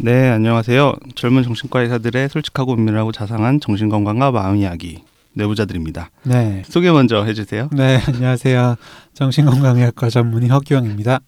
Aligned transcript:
네, 0.00 0.28
안녕하세요. 0.30 0.94
젊은 1.16 1.42
정신과 1.42 1.82
의사들의 1.82 2.28
솔직하고 2.28 2.74
은밀하고 2.74 3.12
자상한 3.12 3.60
정신건강과 3.60 4.30
마음 4.30 4.56
이야기 4.56 5.02
내부자들입니다. 5.34 6.10
네. 6.24 6.62
소개 6.68 6.90
먼저 6.90 7.24
해주세요. 7.24 7.68
네, 7.72 8.00
안녕하세요. 8.06 8.76
정신건강의학과 9.14 10.08
전문의 10.10 10.48
허규영입니다. 10.50 11.20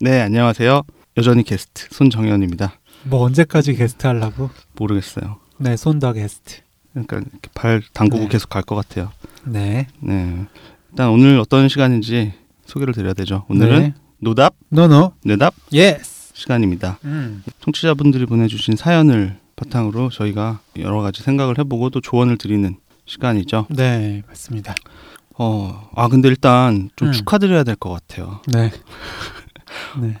네, 0.00 0.20
안녕하세요. 0.20 0.82
여전히 1.16 1.42
게스트 1.42 1.88
손정현입니다. 1.90 2.74
뭐 3.04 3.22
언제까지 3.22 3.74
게스트 3.74 4.06
하려고? 4.06 4.50
모르겠어요. 4.76 5.38
네, 5.58 5.76
손 5.76 5.94
the 5.94 6.12
게스트. 6.12 6.60
그러니까 6.92 7.20
발 7.54 7.82
담그고 7.92 8.24
네. 8.24 8.28
계속 8.28 8.48
갈 8.50 8.62
것 8.62 8.74
같아요. 8.76 9.10
네. 9.44 9.86
네, 10.00 10.46
일단 10.90 11.10
오늘 11.10 11.38
어떤 11.40 11.68
시간인지 11.68 12.32
소개를 12.66 12.94
드려야 12.94 13.14
되죠. 13.14 13.44
오늘은 13.48 13.78
네. 13.80 13.94
노답, 14.18 14.54
no 14.70 14.87
no. 14.87 15.12
뇌답 15.24 15.54
yes. 15.72 16.15
시간입니다. 16.36 16.98
음. 17.04 17.42
청취자분들이 17.60 18.26
보내주신 18.26 18.76
사연을 18.76 19.38
바탕으로 19.56 20.10
저희가 20.10 20.60
여러 20.78 21.00
가지 21.00 21.22
생각을 21.22 21.58
해보고 21.58 21.88
또 21.90 22.00
조언을 22.02 22.36
드리는 22.36 22.76
시간이죠. 23.06 23.66
네, 23.70 24.22
맞습니다. 24.28 24.74
어, 25.38 25.88
아 25.96 26.08
근데 26.08 26.28
일단 26.28 26.90
좀 26.96 27.08
음. 27.08 27.12
축하드려야 27.12 27.64
될 27.64 27.76
것 27.76 27.90
같아요. 27.90 28.40
네. 28.48 28.70
네. 30.00 30.18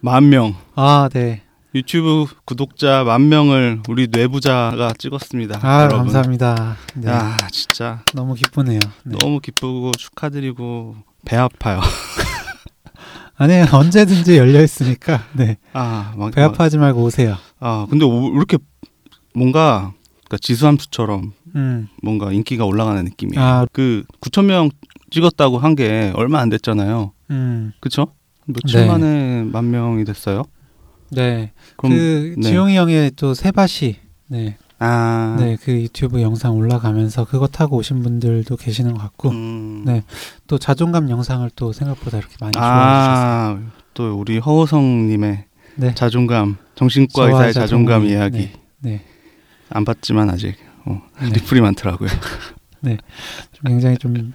만 0.00 0.28
명. 0.28 0.54
아, 0.76 1.08
네. 1.12 1.42
유튜브 1.74 2.26
구독자 2.44 3.02
만 3.04 3.28
명을 3.28 3.82
우리 3.88 4.06
뇌부자가 4.10 4.92
찍었습니다. 4.96 5.58
아, 5.62 5.82
여러분. 5.82 5.98
감사합니다. 5.98 6.76
네. 6.94 7.10
야, 7.10 7.36
진짜 7.50 8.02
너무 8.14 8.34
기쁘네요. 8.34 8.78
네. 9.04 9.16
너무 9.20 9.40
기쁘고 9.40 9.92
축하드리고 9.98 10.96
배 11.24 11.36
아파요. 11.36 11.80
아니, 13.38 13.54
언제든지 13.72 14.36
열려 14.36 14.62
있으니까. 14.62 15.22
네. 15.32 15.56
아, 15.72 16.12
막, 16.16 16.32
배 16.34 16.42
아파하지 16.42 16.78
말고 16.78 17.02
오세요. 17.02 17.36
아, 17.60 17.86
근데 17.88 18.04
오- 18.04 18.34
이렇게 18.34 18.58
뭔가 19.34 19.92
그러니까 20.24 20.38
지수함수처럼 20.42 21.32
음. 21.54 21.88
뭔가 22.02 22.32
인기가 22.32 22.64
올라가는 22.64 23.02
느낌이에요. 23.04 23.40
아, 23.42 23.66
그 23.72 24.04
9천 24.20 24.44
명 24.46 24.70
찍었다고 25.10 25.58
한 25.58 25.74
게 25.74 26.12
얼마 26.16 26.40
안 26.40 26.48
됐잖아요. 26.50 27.12
음. 27.30 27.72
그쵸? 27.80 28.08
며칠 28.46 28.80
네. 28.80 28.86
만에 28.86 29.42
만 29.44 29.70
명이 29.70 30.04
됐어요. 30.04 30.42
네. 31.10 31.52
그럼 31.76 31.92
그 31.96 32.34
네. 32.38 32.48
지용이 32.50 32.76
형의 32.76 33.12
또 33.16 33.32
세바시. 33.34 33.96
네. 34.28 34.56
아, 34.80 35.36
네, 35.40 35.56
그 35.60 35.72
유튜브 35.72 36.22
영상 36.22 36.56
올라가면서 36.56 37.24
그거 37.24 37.48
타고 37.48 37.76
오신 37.78 38.02
분들도 38.02 38.56
계시는 38.56 38.94
것 38.94 39.00
같고 39.00 39.30
음. 39.30 39.82
네. 39.84 40.04
또 40.46 40.56
자존감 40.58 41.10
영상을 41.10 41.48
또 41.56 41.72
생각보다 41.72 42.18
이렇게 42.18 42.36
많이 42.40 42.52
좋아해 42.52 42.70
주셔서 42.70 43.16
아, 43.16 43.60
또 43.94 44.14
우리 44.18 44.38
허우성님의 44.38 45.44
네. 45.76 45.94
자존감, 45.94 46.56
정신과 46.76 47.24
의사의 47.26 47.52
자존감 47.54 48.02
자존감이, 48.02 48.08
이야기 48.10 48.38
네. 48.38 48.52
네. 48.90 49.04
안 49.70 49.84
봤지만 49.84 50.30
아직 50.30 50.54
어, 50.84 51.02
네. 51.20 51.30
리플이 51.30 51.60
많더라고요. 51.60 52.08
좀 52.82 52.96
굉장히 53.66 53.98
좀 53.98 54.32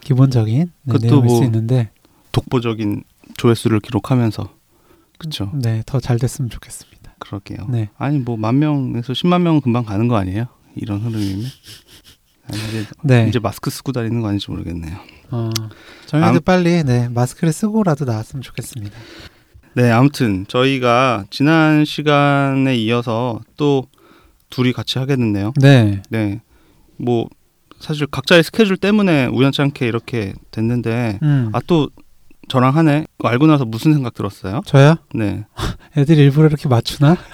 기본적인 0.00 0.58
네, 0.58 0.92
그것도 0.92 1.06
내용일 1.06 1.24
뭐- 1.26 1.38
수 1.38 1.44
있는데 1.44 1.90
독보적인 2.32 3.04
조회수를 3.36 3.78
기록하면서 3.80 4.48
그쵸? 5.18 5.50
네, 5.54 5.82
더 5.86 6.00
잘 6.00 6.18
됐으면 6.18 6.50
좋겠습니다. 6.50 6.93
그러게요. 7.18 7.66
네. 7.68 7.90
아니 7.98 8.18
뭐 8.18 8.36
만 8.36 8.58
명에서 8.58 9.12
10만 9.12 9.42
명은 9.42 9.60
금방 9.60 9.84
가는 9.84 10.08
거 10.08 10.16
아니에요? 10.16 10.46
이런 10.76 11.00
흐름이면 11.00 11.44
아니, 12.48 12.58
이제, 12.58 12.86
네. 13.02 13.26
이제 13.28 13.38
마스크 13.38 13.70
쓰고 13.70 13.92
다니는 13.92 14.20
거 14.20 14.28
아닌지 14.28 14.50
모르겠네요. 14.50 14.96
어, 15.30 15.50
저희도 16.06 16.26
암- 16.26 16.40
빨리 16.44 16.84
네, 16.84 17.08
마스크를 17.08 17.52
쓰고라도 17.52 18.04
나왔으면 18.04 18.42
좋겠습니다. 18.42 18.94
네, 19.74 19.90
아무튼 19.90 20.44
저희가 20.48 21.24
지난 21.30 21.84
시간에 21.84 22.76
이어서 22.76 23.40
또 23.56 23.86
둘이 24.50 24.72
같이 24.72 24.98
하겠는데요. 24.98 25.52
네. 25.60 26.02
네, 26.10 26.42
뭐 26.96 27.28
사실 27.80 28.06
각자의 28.06 28.44
스케줄 28.44 28.76
때문에 28.76 29.26
우연찮게 29.26 29.86
이렇게 29.86 30.34
됐는데 30.50 31.18
음. 31.22 31.50
아또 31.52 31.90
저랑 32.48 32.76
하네 32.76 33.06
알고 33.22 33.46
나서 33.46 33.64
무슨 33.64 33.94
생각 33.94 34.14
들었어요? 34.14 34.60
저요? 34.66 34.96
네, 35.14 35.44
애들이 35.96 36.20
일부러 36.22 36.48
이렇게 36.48 36.68
맞추나? 36.68 37.16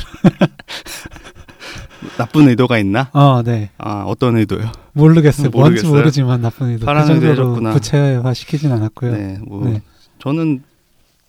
나쁜 2.17 2.49
의도가 2.49 2.79
있나? 2.79 3.11
어, 3.13 3.43
네. 3.43 3.71
아 3.79 4.05
어떤 4.07 4.37
의도요? 4.37 4.71
모르겠어요. 4.93 5.51
뭔지 5.53 5.71
모르겠어요? 5.87 5.93
모르지만 5.93 6.41
나쁜 6.43 6.69
의도. 6.69 6.81
그 6.81 6.87
파란 6.87 7.03
의도 7.03 7.15
정도로 7.21 7.33
해줬구나. 7.33 7.73
구체화 7.73 8.35
시키진 8.35 8.73
않았고요. 8.73 9.13
네, 9.13 9.39
뭐 9.47 9.65
네. 9.69 9.83
저는 10.19 10.63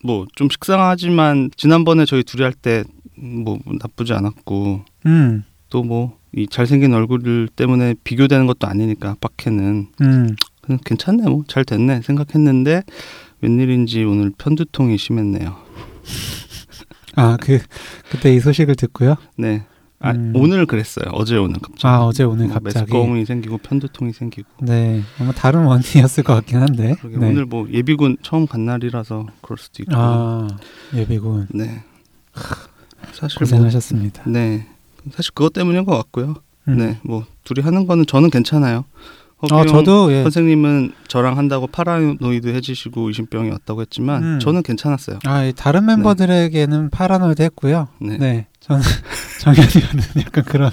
뭐 0.04 0.26
좀 0.36 0.50
식상하지만 0.50 1.52
지난번에 1.56 2.06
저희 2.06 2.24
둘이 2.24 2.44
할 2.44 2.54
때 2.54 2.84
뭐 3.24 3.60
나쁘지 3.80 4.14
않았고 4.14 4.82
음. 5.06 5.44
또뭐 5.70 6.18
이 6.36 6.48
잘생긴 6.48 6.92
얼굴 6.96 7.48
때문에 7.56 7.94
비교되는 8.04 8.48
것도 8.48 8.66
아니니까 8.66 9.16
빡해는 9.22 9.88
음. 10.02 10.36
괜찮네 10.86 11.30
뭐 11.30 11.44
잘 11.48 11.64
됐네 11.64 12.02
생각했는데 12.02 12.82
웬일인지 13.42 14.04
오늘 14.04 14.32
편두통이 14.38 14.98
심했네요. 14.98 15.56
아, 17.16 17.38
그 17.42 17.60
그때 18.10 18.34
이 18.34 18.40
소식을 18.40 18.76
듣고요. 18.76 19.16
네. 19.38 19.66
아, 20.00 20.12
음. 20.12 20.34
오늘 20.36 20.66
그랬어요. 20.66 21.12
어제 21.12 21.38
오늘 21.38 21.60
갑자기. 21.60 21.88
아, 21.88 22.00
어제 22.04 22.24
오늘 22.24 22.46
뭐 22.48 22.56
갑자기. 22.56 22.80
메스꺼움이 22.92 23.26
생기고 23.26 23.60
편두통이 23.60 24.14
생기고. 24.14 24.50
네. 24.62 25.04
아마 25.20 25.32
다른 25.32 25.66
원인이었을 25.66 26.24
것 26.24 26.34
같긴 26.36 26.60
한데. 26.60 26.96
네. 27.04 27.28
오늘 27.28 27.46
뭐 27.46 27.68
예비군 27.70 28.18
처음 28.24 28.48
간 28.48 28.66
날이라서 28.66 29.28
그럴 29.42 29.58
수도 29.58 29.84
있고. 29.84 29.94
아, 29.96 30.48
예비군 30.96 31.48
네. 31.52 31.84
사실 33.14 33.38
고생하셨습니다. 33.38 34.24
뭐, 34.24 34.34
네. 34.34 34.68
사실 35.12 35.34
그것 35.34 35.54
때문인 35.54 35.86
것 35.86 35.96
같고요. 35.98 36.36
음. 36.68 36.78
네. 36.78 37.00
뭐 37.04 37.26
둘이 37.44 37.64
하는 37.64 37.86
거는 37.86 38.06
저는 38.06 38.30
괜찮아요. 38.30 38.86
아, 39.50 39.58
허규영 39.58 39.68
저도 39.68 40.12
예. 40.12 40.24
선생님은 40.24 40.94
저랑 41.08 41.38
한다고 41.38 41.68
paranoid 41.68 42.48
해지시고 42.50 43.08
의심병이 43.08 43.50
왔다고 43.50 43.82
했지만 43.82 44.24
음. 44.24 44.40
저는 44.40 44.64
괜찮았어요. 44.64 45.20
아, 45.26 45.44
이 45.44 45.54
다른 45.54 45.86
멤버들에게는 45.86 46.90
paranoid 46.90 47.42
했고요. 47.42 47.88
네. 48.00 48.18
네. 48.18 48.48
저는 48.60 48.82
정현이는 49.42 50.04
약간 50.20 50.44
그런 50.44 50.72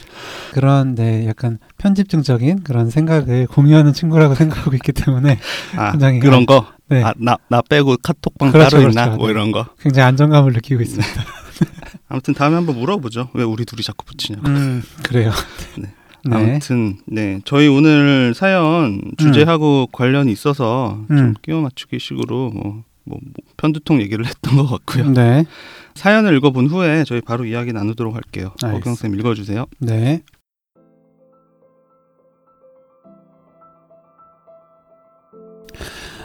그런 0.53 0.95
네, 0.95 1.27
약간 1.27 1.59
편집증적인 1.79 2.63
그런 2.63 2.91
생각을 2.91 3.47
공유하는 3.47 3.95
친구라고 3.95 4.35
생각하고 4.35 4.75
있기 4.77 4.93
때문에 4.93 5.39
아 5.77 5.93
굉장히 5.93 6.21
그런 6.21 6.45
거. 6.45 6.67
네. 6.89 7.03
아, 7.03 7.15
나, 7.17 7.37
나 7.49 7.63
빼고 7.63 7.97
카톡방 8.03 8.53
그렇죠, 8.53 8.71
따로 8.71 8.89
있나? 8.89 9.05
그렇죠. 9.05 9.17
뭐 9.19 9.27
네. 9.27 9.33
이런 9.33 9.53
거. 9.53 9.67
굉장히 9.81 10.07
안정감을 10.09 10.53
느끼고 10.53 10.83
있습니다. 10.83 11.25
아무튼 12.09 12.35
다음에 12.35 12.57
한번 12.57 12.79
물어보죠. 12.79 13.31
왜 13.35 13.45
우리 13.45 13.65
둘이 13.65 13.83
자꾸 13.83 14.05
붙이냐고. 14.07 14.49
음, 14.49 14.83
그래요. 15.03 15.33
네. 15.77 15.93
네. 16.29 16.37
아무튼 16.37 16.97
네 17.07 17.41
저희 17.45 17.69
오늘 17.69 18.35
사연 18.35 19.01
주제하고 19.17 19.89
관련이 19.93 20.31
있어서 20.33 21.05
좀 21.09 21.17
음. 21.17 21.35
끼워 21.43 21.61
맞추기 21.63 21.99
식으로 21.99 22.51
뭐, 22.51 22.63
뭐, 23.05 23.19
뭐 23.23 23.33
편두통 23.57 24.01
얘기를 24.01 24.27
했던 24.27 24.57
것 24.57 24.67
같고요. 24.67 25.11
네. 25.11 25.45
사연을 25.95 26.37
읽어본 26.37 26.67
후에 26.67 27.05
저희 27.05 27.21
바로 27.21 27.45
이야기 27.45 27.73
나누도록 27.73 28.15
할게요. 28.15 28.53
어경 28.63 28.95
쌤 28.95 29.15
읽어주세요. 29.15 29.67
네. 29.81 30.23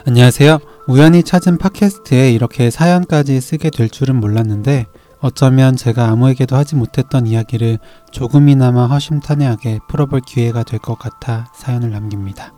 안녕하세요. 0.06 0.58
우연히 0.86 1.22
찾은 1.22 1.56
팟캐스트에 1.56 2.30
이렇게 2.30 2.70
사연까지 2.70 3.40
쓰게 3.40 3.70
될 3.70 3.88
줄은 3.88 4.20
몰랐는데 4.20 4.84
어쩌면 5.24 5.74
제가 5.74 6.10
아무에게도 6.10 6.54
하지 6.54 6.76
못했던 6.76 7.26
이야기를 7.26 7.78
조금이나마 8.10 8.84
허심탄회하게 8.84 9.78
풀어볼 9.88 10.20
기회가 10.20 10.64
될 10.64 10.78
것 10.78 10.98
같아 10.98 11.50
사연을 11.54 11.92
남깁니다. 11.92 12.52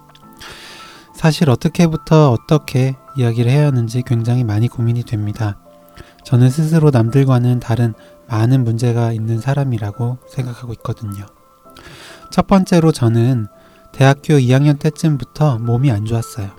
사실 1.15 1.49
어떻게부터 1.49 2.33
어떻게 2.33 2.97
이야기를 3.17 3.53
해야 3.53 3.67
하는지 3.67 4.03
굉장히 4.05 4.43
많이 4.43 4.67
고민이 4.67 5.05
됩니다. 5.05 5.61
저는 6.25 6.51
스스로 6.51 6.91
남들과는 6.91 7.61
다른 7.61 7.95
많은 8.29 8.65
문제가 8.65 9.12
있는 9.12 9.41
사람이라고 9.41 10.19
생각하고 10.29 10.73
있거든요. 10.73 11.25
첫 12.33 12.49
번째로 12.49 12.91
저는 12.91 13.47
대학교 13.93 14.35
2학년 14.35 14.81
때쯤부터 14.81 15.61
몸이 15.61 15.93
안 15.93 16.05
좋았어요. 16.05 16.51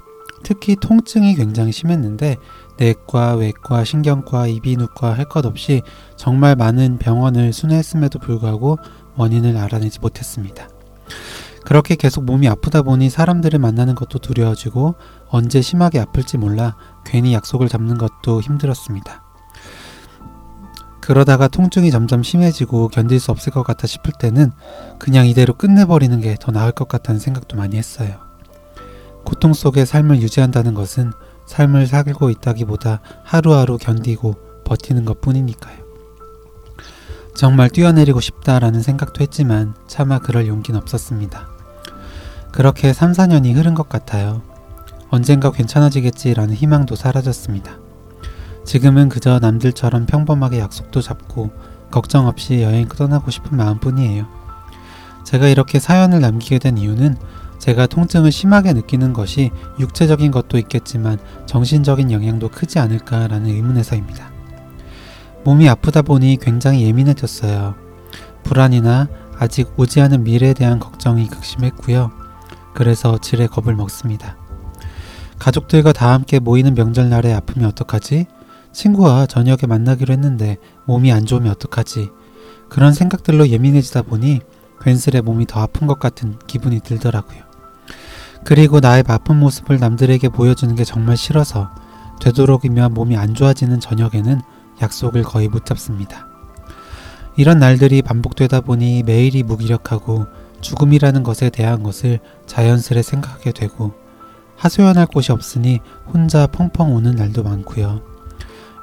특히 0.44 0.78
통증이 0.78 1.36
굉장히 1.36 1.74
심했는데 1.74 2.38
내과, 2.80 3.36
외과, 3.36 3.84
신경과, 3.84 4.48
이비인후과 4.48 5.14
할 5.14 5.26
것 5.26 5.46
없이 5.46 5.82
정말 6.16 6.56
많은 6.56 6.98
병원을 7.00 7.54
순회했음에도 7.54 8.20
불구하고 8.20 8.78
원인을 9.16 9.58
알아내지 9.58 10.00
못했습니다. 10.00 10.70
그렇게 11.66 11.96
계속 11.96 12.24
몸이 12.24 12.48
아프다 12.48 12.82
보니 12.82 13.10
사람들을 13.10 13.60
만나는 13.60 13.96
것도 13.96 14.20
두려워지고 14.20 14.96
언제 15.28 15.62
심하게 15.62 16.00
아플지 16.00 16.38
몰라 16.38 16.78
괜히 17.06 17.34
약속을 17.34 17.68
잡는 17.68 17.98
것도 17.98 18.42
힘들었습니다. 18.42 19.24
그러다가 21.02 21.48
통증이 21.48 21.90
점점 21.92 22.22
심해지고 22.24 22.90
견딜 22.90 23.20
수 23.20 23.32
없을 23.32 23.52
것 23.54 23.64
같아 23.64 23.88
싶을 23.88 24.12
때는 24.20 24.52
그냥 25.00 25.26
이대로 25.28 25.54
끝내버리는 25.54 26.20
게 26.22 26.36
더 26.40 26.52
나을 26.52 26.72
것 26.72 26.88
같다는 26.88 27.20
생각도 27.20 27.56
많이 27.58 27.78
했어요. 27.78 28.16
고통 29.26 29.54
속에 29.54 29.86
삶을 29.86 30.22
유지한다는 30.22 30.74
것은 30.74 31.12
삶을 31.48 31.88
살고 31.88 32.30
있다기보다 32.30 33.02
하루하루 33.24 33.78
견디고 33.78 34.36
버티는 34.66 35.06
것 35.06 35.22
뿐이니까요. 35.22 35.78
정말 37.36 37.70
뛰어내리고 37.70 38.20
싶다라는 38.20 38.82
생각도 38.82 39.22
했지만 39.22 39.74
차마 39.88 40.20
그럴 40.20 40.48
용기는 40.48 40.80
없었습니다. 40.80 41.48
그렇게 42.52 42.94
3, 42.94 43.12
4년이 43.12 43.56
흐른 43.56 43.76
것 43.76 43.90
같아요. 43.90 44.42
언젠가 45.10 45.52
괜찮아지겠지라는 45.52 46.56
희망도 46.56 46.96
사라졌습니다. 46.96 47.78
지금은 48.66 49.08
그저 49.08 49.40
남들처럼 49.40 50.06
평범하게 50.08 50.60
약속도 50.60 51.02
잡고 51.02 51.52
걱정 51.92 52.28
없이 52.28 52.62
여행 52.64 52.88
떠나고 52.88 53.32
싶은 53.32 53.56
마음뿐이에요. 53.56 54.28
제가 55.24 55.48
이렇게 55.48 55.80
사연을 55.80 56.20
남기게 56.20 56.60
된 56.60 56.78
이유는 56.78 57.16
제가 57.60 57.88
통증을 57.88 58.32
심하게 58.32 58.74
느끼는 58.74 59.14
것이 59.14 59.52
육체적인 59.80 60.32
것도 60.32 60.58
있겠지만 60.58 61.18
정신적인 61.46 62.12
영향도 62.12 62.50
크지 62.50 62.80
않을까라는 62.80 63.48
의문에서입니다. 63.48 64.32
몸이 65.44 65.68
아프다 65.70 66.02
보니 66.02 66.38
굉장히 66.42 66.84
예민해졌어요. 66.84 67.76
불안이나 68.44 69.08
아직 69.40 69.72
오지 69.78 70.02
않은 70.02 70.24
미래에 70.24 70.54
대한 70.54 70.80
걱정이 70.80 71.28
극심했고요. 71.28 72.12
그래서 72.74 73.18
질에 73.18 73.48
겁을 73.48 73.76
먹습니다. 73.76 74.38
가족들과 75.40 75.94
다 75.94 76.14
함께 76.14 76.40
모이는 76.40 76.74
명절날에 76.74 77.34
아프면 77.34 77.70
어떡하지? 77.70 78.26
친구와 78.72 79.26
저녁에 79.26 79.66
만나기로 79.68 80.12
했는데 80.14 80.58
몸이 80.86 81.12
안 81.12 81.26
좋으면 81.26 81.52
어떡하지? 81.52 82.10
그런 82.70 82.94
생각들로 82.94 83.48
예민해지다 83.48 84.04
보니 84.04 84.42
괜스레 84.82 85.22
몸이 85.22 85.46
더 85.48 85.62
아픈 85.62 85.88
것 85.88 86.00
같은 86.00 86.38
기분이 86.48 86.80
들더라고요. 86.82 87.47
그리고 88.48 88.80
나의 88.80 89.04
아픈 89.08 89.42
모습을 89.42 89.78
남들에게 89.78 90.30
보여주는 90.30 90.74
게 90.74 90.86
정말 90.86 91.18
싫어서 91.18 91.70
되도록이면 92.22 92.94
몸이 92.94 93.18
안 93.18 93.34
좋아지는 93.34 93.82
저녁에는 93.82 94.40
약속을 94.82 95.24
거의 95.24 95.50
못 95.50 95.66
잡습니다. 95.66 96.28
이런 97.36 97.60
날들이 97.60 98.02
반복되다 98.02 98.62
보니 98.62 99.04
매일이 99.04 99.44
무기력하고 99.44 100.28
죽음이라는 100.62 101.24
것에 101.24 101.50
대한 101.50 101.84
것을 101.84 102.20
자연스레 102.46 103.02
생각하게 103.02 103.52
되고 103.52 103.92
하소연할 104.56 105.08
곳이 105.08 105.34
없으니 105.34 105.82
혼자 106.14 106.48
펑펑 106.48 106.96
우는 106.96 107.18
날도 107.18 107.44
많고요. 107.44 108.02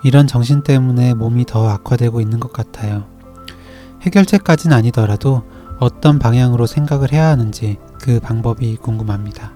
이런 0.03 0.27
정신 0.27 0.63
때문에 0.63 1.15
몸이 1.15 1.47
더 1.47 1.71
악화되고 1.71 2.21
있는 2.21 2.39
것 2.39 2.53
같아요. 2.53 3.07
해결책까지는 4.03 4.77
아니더라도 4.77 5.43
어떤 5.81 6.19
방향으로 6.19 6.67
생각을 6.67 7.13
해야 7.13 7.29
하는지 7.29 7.79
그 7.99 8.21
방법이 8.21 8.77
궁금합니다. 8.77 9.54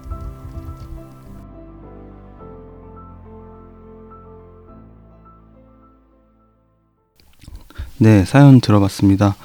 네, 8.01 8.23
사연 8.23 8.61
들어봤습니다. 8.61 9.35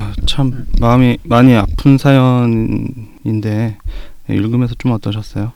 아, 0.00 0.12
참 0.26 0.66
마음이 0.80 1.18
많이 1.22 1.54
아픈 1.54 1.98
사연인데 1.98 3.78
네, 4.26 4.34
읽으면서 4.34 4.74
좀 4.76 4.90
어떠셨어요? 4.90 5.52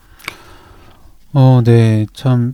어, 1.33 1.61
네, 1.65 2.07
참 2.13 2.53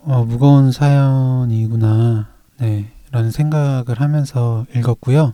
어, 0.00 0.24
무거운 0.24 0.72
사연이구나, 0.72 2.26
네, 2.58 2.90
라는 3.12 3.30
생각을 3.30 4.00
하면서 4.00 4.66
읽었고요. 4.74 5.32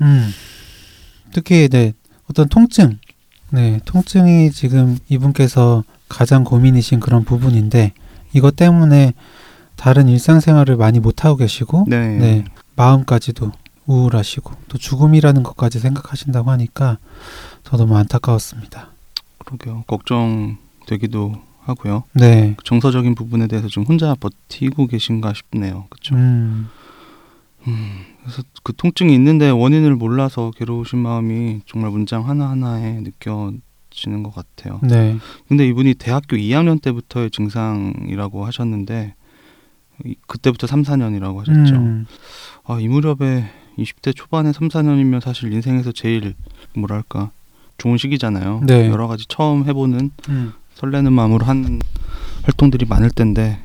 음, 0.00 0.30
특히 1.32 1.68
네, 1.68 1.92
어떤 2.28 2.48
통증, 2.48 2.98
네, 3.50 3.78
통증이 3.84 4.50
지금 4.50 4.98
이분께서 5.08 5.84
가장 6.08 6.42
고민이신 6.42 6.98
그런 6.98 7.22
부분인데 7.22 7.92
이것 8.32 8.56
때문에 8.56 9.12
다른 9.78 10.08
일상생활을 10.08 10.76
많이 10.76 10.98
못하고 10.98 11.36
계시고 11.36 11.84
네. 11.88 12.08
네, 12.18 12.44
마음까지도 12.76 13.52
우울하시고 13.86 14.52
또 14.68 14.76
죽음이라는 14.76 15.42
것까지 15.44 15.78
생각하신다고 15.78 16.50
하니까 16.50 16.98
저 17.62 17.76
너무 17.76 17.96
안타까웠습니다. 17.96 18.90
그러게요. 19.44 19.84
걱정되기도 19.86 21.32
하고요. 21.62 22.02
네. 22.12 22.56
정서적인 22.64 23.14
부분에 23.14 23.46
대해서 23.46 23.68
좀 23.68 23.84
혼자 23.84 24.14
버티고 24.14 24.88
계신가 24.88 25.32
싶네요. 25.34 25.86
그렇죠. 25.90 26.16
음, 26.16 26.68
그래서 28.22 28.42
그 28.62 28.72
통증이 28.76 29.14
있는데 29.14 29.48
원인을 29.50 29.94
몰라서 29.96 30.50
괴로우신 30.56 30.98
마음이 30.98 31.60
정말 31.66 31.90
문장 31.90 32.28
하나 32.28 32.50
하나에 32.50 33.00
느껴지는 33.00 34.22
것 34.22 34.34
같아요. 34.34 34.80
네. 34.82 35.18
근데 35.48 35.66
이분이 35.68 35.94
대학교 35.94 36.36
2학년 36.36 36.80
때부터의 36.82 37.30
증상이라고 37.30 38.44
하셨는데 38.44 39.14
이- 39.14 39.18
그때부터 40.26 40.66
3, 40.66 40.82
4년이라고 40.82 41.38
하셨죠. 41.38 41.74
음, 41.76 42.06
아, 42.64 42.78
이 42.80 42.88
무렵에 42.88 43.50
20대 43.78 44.14
초반에 44.14 44.52
3, 44.52 44.68
4년이면 44.68 45.20
사실 45.20 45.52
인생에서 45.52 45.92
제일 45.92 46.34
뭐랄까 46.74 47.30
좋은 47.78 47.96
시기잖아요. 47.96 48.62
네. 48.66 48.88
여러 48.88 49.06
가지 49.06 49.24
처음 49.28 49.64
해보는 49.66 50.10
음, 50.28 50.52
설레는 50.74 51.12
마음으로 51.12 51.44
한 51.46 51.80
활동들이 52.42 52.86
많을 52.86 53.10
텐데 53.10 53.60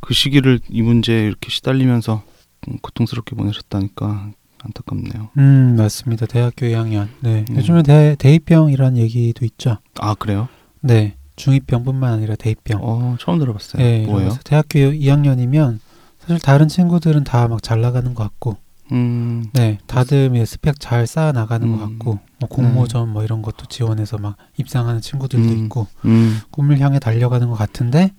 그 0.00 0.14
시기를 0.14 0.60
이 0.68 0.82
문제에 0.82 1.26
이렇게 1.26 1.48
시달리면서 1.48 2.22
음, 2.68 2.78
고통스럽게 2.82 3.36
보내셨다니까 3.36 4.32
안타깝네요. 4.64 5.30
음, 5.38 5.74
맞습니다. 5.76 6.26
대학교 6.26 6.66
2학년. 6.66 7.08
네. 7.20 7.44
음. 7.50 7.56
요즘에 7.56 7.82
대, 7.82 8.16
대입병이라는 8.18 8.98
얘기도 8.98 9.44
있죠. 9.44 9.78
아 9.98 10.14
그래요? 10.14 10.48
네. 10.80 11.16
중이병뿐만 11.42 12.12
아니라 12.12 12.36
대입병. 12.36 12.80
어 12.82 13.16
처음 13.18 13.38
들어봤어요. 13.38 13.82
네. 13.82 14.06
뭐예요? 14.06 14.30
대학교 14.44 14.78
2학년이면 14.78 15.78
사실 16.20 16.38
다른 16.40 16.68
친구들은 16.68 17.24
다 17.24 17.48
막 17.48 17.62
잘 17.62 17.80
나가는 17.80 18.14
것 18.14 18.22
같고, 18.22 18.56
음, 18.92 19.44
네. 19.52 19.78
다들 19.88 20.30
뭐 20.30 20.44
스펙 20.44 20.78
잘 20.78 21.06
쌓아 21.08 21.32
나가는 21.32 21.66
것 21.76 21.82
음. 21.82 21.98
같고, 21.98 22.18
뭐 22.38 22.48
공모전 22.48 23.08
뭐 23.08 23.24
이런 23.24 23.42
것도 23.42 23.66
지원해서 23.66 24.18
막 24.18 24.36
입상하는 24.56 25.00
친구들도 25.00 25.48
음. 25.48 25.64
있고, 25.64 25.86
음, 26.04 26.38
꿈을 26.52 26.78
향해 26.78 26.98
달려가는 27.00 27.48
것 27.48 27.56
같은데 27.56 28.12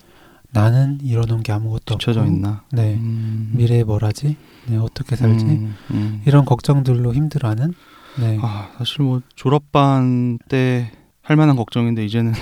나는 0.51 0.99
이뤄놓은 1.01 1.43
게 1.43 1.51
아무것도 1.53 1.95
없고, 1.95 2.11
있나? 2.25 2.63
네. 2.71 2.95
음, 2.95 3.51
미래에 3.53 3.83
뭘 3.85 4.03
하지? 4.03 4.35
네. 4.67 4.75
어떻게 4.77 5.15
살지? 5.15 5.45
음, 5.45 5.75
음. 5.91 6.21
이런 6.25 6.43
걱정들로 6.45 7.13
힘들어하는. 7.13 7.73
네. 8.19 8.37
아 8.41 8.69
사실 8.77 9.01
뭐 9.03 9.21
졸업반 9.35 10.37
때 10.49 10.92
할 11.25 11.37
만한 11.37 11.56
걱정인데 11.56 12.03
이제는 12.06 12.33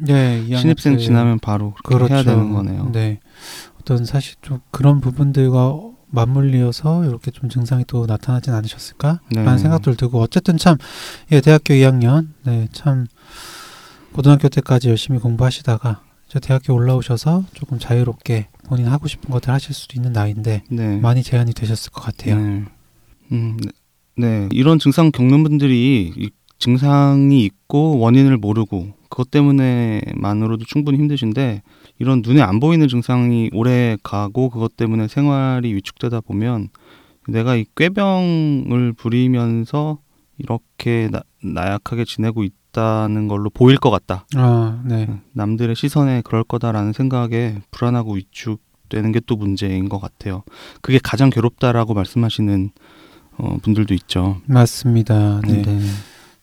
네. 0.00 0.44
2학년 0.46 0.58
신입생 0.58 0.96
때 0.96 1.02
지나면 1.02 1.38
바로 1.38 1.74
그렇죠. 1.84 2.14
해야 2.14 2.22
되는 2.22 2.52
거네요. 2.52 2.90
네. 2.92 3.20
어떤 3.80 4.04
사실 4.04 4.36
좀 4.42 4.60
그런 4.70 5.00
부분들과 5.00 5.74
맞물리어서 6.10 7.04
이렇게 7.04 7.30
좀 7.30 7.48
증상이 7.48 7.84
또 7.86 8.06
나타나진 8.06 8.52
않으셨을까? 8.54 9.20
네. 9.30 9.44
라는 9.44 9.58
생각들 9.58 9.96
들고 9.96 10.20
어쨌든 10.20 10.56
참 10.56 10.76
예, 11.32 11.40
대학교 11.40 11.74
2학년 11.74 12.28
네, 12.44 12.68
참 12.72 13.06
고등학교 14.12 14.48
때까지 14.48 14.88
열심히 14.88 15.18
공부하시다가 15.18 16.02
저 16.28 16.40
대학교 16.40 16.74
올라오셔서 16.74 17.44
조금 17.54 17.78
자유롭게 17.78 18.48
본인 18.66 18.86
하고 18.86 19.08
싶은 19.08 19.30
것들 19.30 19.52
하실 19.52 19.74
수도 19.74 19.94
있는 19.96 20.12
나이인데 20.12 20.64
네. 20.70 20.98
많이 20.98 21.22
제한이 21.22 21.54
되셨을 21.54 21.90
것 21.92 22.02
같아요. 22.02 22.36
네. 22.36 22.64
음, 23.32 23.56
네. 23.62 23.70
네. 24.16 24.48
이런 24.52 24.78
증상 24.78 25.10
겪는 25.10 25.42
분들이 25.42 26.12
이 26.16 26.30
증상이 26.58 27.44
있고 27.44 27.98
원인을 27.98 28.36
모르고 28.36 28.88
그것 29.08 29.30
때문에만으로도 29.30 30.64
충분히 30.66 30.98
힘드신데 30.98 31.62
이런 31.98 32.22
눈에 32.24 32.40
안 32.42 32.60
보이는 32.60 32.86
증상이 32.88 33.50
오래 33.52 33.96
가고 34.02 34.50
그것 34.50 34.76
때문에 34.76 35.08
생활이 35.08 35.74
위축되다 35.74 36.20
보면 36.20 36.68
내가 37.26 37.56
이 37.56 37.64
꾀병을 37.76 38.92
부리면서 38.94 39.98
이렇게 40.38 41.08
나, 41.10 41.20
나약하게 41.42 42.04
지내고 42.04 42.44
있다는 42.44 43.28
걸로 43.28 43.50
보일 43.50 43.76
것 43.78 43.90
같다. 43.90 44.24
아, 44.36 44.82
네. 44.84 45.08
남들의 45.32 45.74
시선에 45.74 46.22
그럴 46.24 46.44
거다라는 46.44 46.92
생각에 46.92 47.56
불안하고 47.70 48.14
위축되는 48.14 49.12
게 49.12 49.20
또 49.26 49.36
문제인 49.36 49.88
것 49.88 49.98
같아요. 50.00 50.42
그게 50.80 50.98
가장 51.02 51.28
괴롭다라고 51.30 51.94
말씀하시는 51.94 52.70
어, 53.38 53.56
분들도 53.62 53.94
있죠. 53.94 54.40
맞습니다. 54.46 55.40
네. 55.46 55.62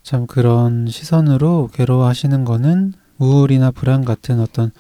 참 0.05 0.27
그런 0.27 0.85
시선으로 0.85 1.69
괴로워하시는 1.73 2.45
거는 2.45 2.93
우울이나 3.17 3.71
불안 3.71 4.05
같은 4.05 4.39
어떤 4.39 4.71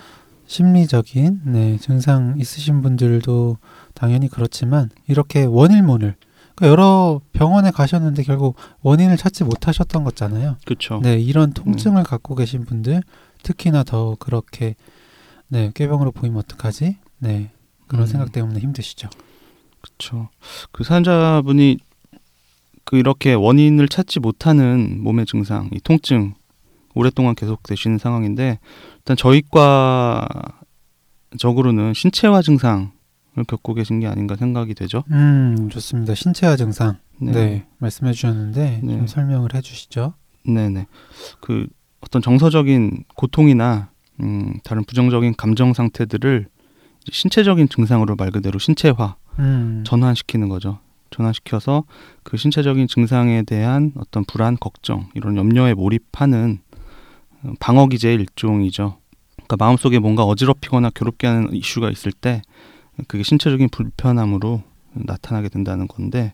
심리적인 0.45 1.41
네, 1.45 1.77
증상 1.79 2.35
있으신 2.37 2.83
분들도 2.83 3.57
당연히 3.95 4.27
그렇지만 4.29 4.91
이렇게 5.07 5.43
원일문을 5.43 6.15
그러니까 6.53 6.67
여러 6.67 7.21
병원에 7.33 7.71
가셨는데 7.71 8.21
결국 8.21 8.55
원인을 8.83 9.17
찾지 9.17 9.45
못하셨던 9.45 10.03
거잖아요. 10.03 10.57
그렇죠. 10.63 10.99
네, 11.01 11.17
이런 11.17 11.53
통증을 11.53 12.03
갖고 12.03 12.35
계신 12.35 12.63
분들 12.63 13.01
특히나 13.41 13.81
더 13.81 14.15
그렇게 14.19 14.75
네, 15.47 15.71
꾀병으로 15.73 16.11
보이면 16.11 16.37
어떡하지? 16.37 16.97
네. 17.17 17.49
그런 17.87 18.03
음. 18.03 18.07
생각 18.07 18.31
때문에 18.31 18.59
힘드시죠. 18.59 19.09
그렇죠. 19.81 20.29
그 20.71 20.83
사연자분이 20.83 21.79
그 22.85 22.97
이렇게 22.97 23.33
원인을 23.33 23.87
찾지 23.87 24.19
못하는 24.19 25.03
몸의 25.03 25.25
증상, 25.25 25.69
이 25.73 25.79
통증 25.79 26.35
오랫동안 26.93 27.35
계속되시는 27.35 27.97
상황인데 27.97 28.59
일단 28.97 29.17
저희과 29.17 30.27
적으로는 31.37 31.93
신체화 31.93 32.41
증상을 32.41 32.89
겪고 33.47 33.73
계신 33.73 33.99
게 33.99 34.07
아닌가 34.07 34.35
생각이 34.35 34.73
되죠. 34.75 35.03
음, 35.11 35.69
좋습니다. 35.69 36.15
신체화 36.15 36.55
증상. 36.55 36.97
네, 37.19 37.31
네. 37.31 37.67
말씀해 37.79 38.13
주셨는데 38.13 38.81
네. 38.83 38.97
좀 38.97 39.07
설명을 39.07 39.53
해 39.53 39.61
주시죠. 39.61 40.13
네 40.45 40.69
네. 40.69 40.85
그 41.41 41.67
어떤 42.01 42.21
정서적인 42.21 43.03
고통이나 43.15 43.89
음, 44.21 44.53
다른 44.63 44.83
부정적인 44.83 45.33
감정 45.37 45.73
상태들을 45.73 46.47
신체적인 47.11 47.67
증상으로 47.69 48.15
말 48.15 48.31
그대로 48.31 48.59
신체화, 48.59 49.15
음. 49.39 49.83
전환시키는 49.85 50.49
거죠. 50.49 50.79
전환시켜서 51.09 51.83
그 52.23 52.37
신체적인 52.37 52.87
증상에 52.87 53.43
대한 53.43 53.91
어떤 53.95 54.25
불안, 54.25 54.57
걱정 54.57 55.09
이런 55.13 55.37
염려에 55.37 55.73
몰입하는 55.73 56.59
어, 57.43 57.53
방어 57.59 57.87
기제의 57.87 58.15
일종이죠. 58.15 58.97
그러니까 59.35 59.55
마음속에 59.57 59.99
뭔가 59.99 60.23
어지럽히거나 60.23 60.91
괴롭게 60.91 61.27
하는 61.27 61.53
이슈가 61.53 61.89
있을 61.91 62.11
때 62.11 62.41
그게 63.07 63.23
신체적인 63.23 63.69
불편함으로 63.69 64.63
나타나게 64.93 65.49
된다는 65.49 65.87
건데 65.87 66.33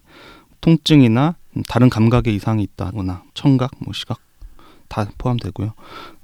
통증이나 0.62 1.36
다른 1.68 1.90
감각의 1.90 2.34
이상이 2.36 2.64
있다거나 2.64 3.24
청각, 3.34 3.72
뭐 3.80 3.94
시각 3.94 4.20
다 4.88 5.06
포함되고요. 5.18 5.74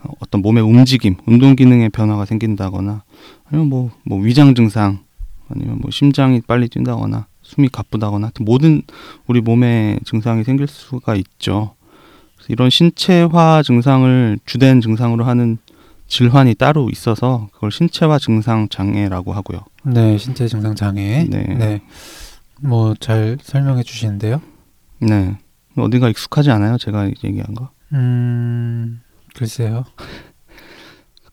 어, 0.03 0.11
어떤 0.19 0.41
몸의 0.41 0.63
움직임, 0.63 1.15
운동 1.25 1.55
기능의 1.55 1.89
변화가 1.89 2.25
생긴다거나 2.25 3.03
아니면 3.45 3.69
뭐, 3.69 3.91
뭐 4.03 4.19
위장 4.19 4.55
증상 4.55 5.05
아니면 5.49 5.79
뭐 5.81 5.89
심장이 5.91 6.41
빨리 6.41 6.67
뛴다거나 6.67 7.27
숨이 7.47 7.69
가쁘다거나 7.69 8.27
하여튼 8.27 8.43
모든 8.45 8.81
우리 9.25 9.39
몸에 9.41 9.97
증상이 10.05 10.43
생길 10.43 10.67
수가 10.67 11.15
있죠. 11.15 11.75
이런 12.49 12.69
신체화 12.69 13.63
증상을 13.63 14.39
주된 14.45 14.81
증상으로 14.81 15.23
하는 15.23 15.57
질환이 16.07 16.55
따로 16.55 16.89
있어서 16.91 17.49
그걸 17.53 17.71
신체화 17.71 18.19
증상 18.19 18.67
장애라고 18.69 19.33
하고요. 19.33 19.59
네, 19.83 20.17
신체 20.17 20.47
증상 20.47 20.75
장애. 20.75 21.25
네. 21.29 21.43
네. 21.43 21.81
뭐 22.61 22.93
잘 22.99 23.37
설명해 23.41 23.83
주시는데요. 23.83 24.41
네. 24.99 25.37
어딘가 25.77 26.09
익숙하지 26.09 26.51
않아요? 26.51 26.77
제가 26.77 27.07
얘기한 27.23 27.53
거. 27.55 27.69
음, 27.93 29.01
글쎄요. 29.35 29.85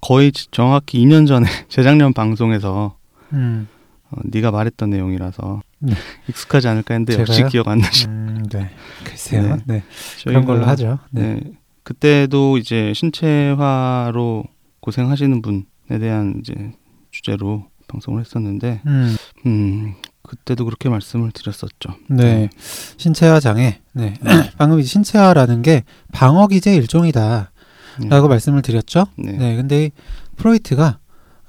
거의 0.00 0.32
지- 0.32 0.48
정확히 0.50 0.98
2년 1.04 1.26
전에 1.26 1.46
재작년 1.68 2.12
방송에서 2.12 2.96
음, 3.32 3.66
어, 4.10 4.16
네가 4.24 4.50
말했던 4.50 4.90
내용이라서 4.90 5.62
네. 5.84 5.94
익숙하지 6.28 6.68
않을까 6.68 6.94
했는데 6.94 7.18
역시 7.20 7.34
제가요? 7.34 7.50
기억 7.50 7.68
안 7.68 7.78
나시. 7.78 8.06
음, 8.06 8.46
네. 8.50 8.70
글쎄요. 9.04 9.42
네. 9.42 9.62
네. 9.66 9.82
그런 10.24 10.44
걸로 10.44 10.64
하죠. 10.66 10.98
네. 11.10 11.34
네. 11.34 11.52
그때도 11.82 12.58
이제 12.58 12.92
신체화로 12.94 14.44
고생하시는 14.80 15.42
분에 15.42 15.98
대한 16.00 16.40
이제 16.40 16.72
주제로 17.10 17.66
방송을 17.88 18.20
했었는데, 18.20 18.80
음, 18.86 19.16
음, 19.46 19.94
그때도 20.22 20.64
그렇게 20.64 20.88
말씀을 20.88 21.30
드렸었죠. 21.32 21.96
네. 22.08 22.48
신체화 22.96 23.40
장애. 23.40 23.80
네. 23.92 24.14
방금 24.56 24.80
이제 24.80 24.88
신체화라는 24.88 25.62
게 25.62 25.84
방어 26.12 26.46
기제 26.46 26.74
일종이다. 26.74 27.52
네. 28.00 28.08
라고 28.08 28.28
말씀을 28.28 28.62
드렸죠. 28.62 29.06
네. 29.16 29.32
네. 29.32 29.56
근데 29.56 29.84
이 29.86 29.90
프로이트가 30.36 30.98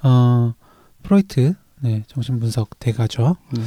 어 0.03 0.53
프로이트 1.03 1.55
네, 1.81 2.03
정신분석 2.07 2.79
대가죠. 2.79 3.37
네. 3.53 3.61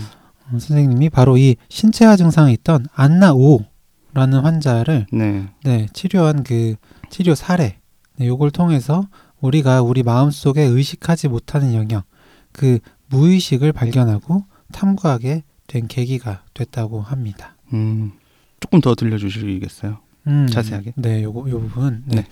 어, 0.49 0.59
선생님이 0.59 1.11
바로 1.11 1.37
이 1.37 1.57
신체화 1.69 2.17
증상이 2.17 2.53
있던 2.55 2.87
안나 2.95 3.35
오라는 3.35 4.41
환자를 4.41 5.07
네. 5.13 5.49
네, 5.65 5.87
치료한 5.93 6.43
그 6.43 6.77
치료 7.11 7.35
사례 7.35 7.79
네, 8.17 8.27
요걸 8.27 8.51
통해서 8.51 9.07
우리가 9.41 9.83
우리 9.83 10.03
마음속에 10.03 10.63
의식하지 10.63 11.29
못하는 11.29 11.75
영역 11.75 12.05
그 12.53 12.79
무의식을 13.09 13.73
발견하고 13.73 14.45
탐구하게 14.73 15.45
된 15.67 15.87
계기가 15.87 16.43
됐다고 16.55 17.01
합니다. 17.01 17.57
음, 17.73 18.13
조금 18.61 18.81
더 18.81 18.95
들려주시겠어요? 18.95 19.99
음, 20.27 20.47
자세하게? 20.51 20.95
네, 20.97 21.23
요거 21.23 21.49
요 21.51 21.61
부분. 21.61 22.03
네. 22.07 22.17
네. 22.17 22.27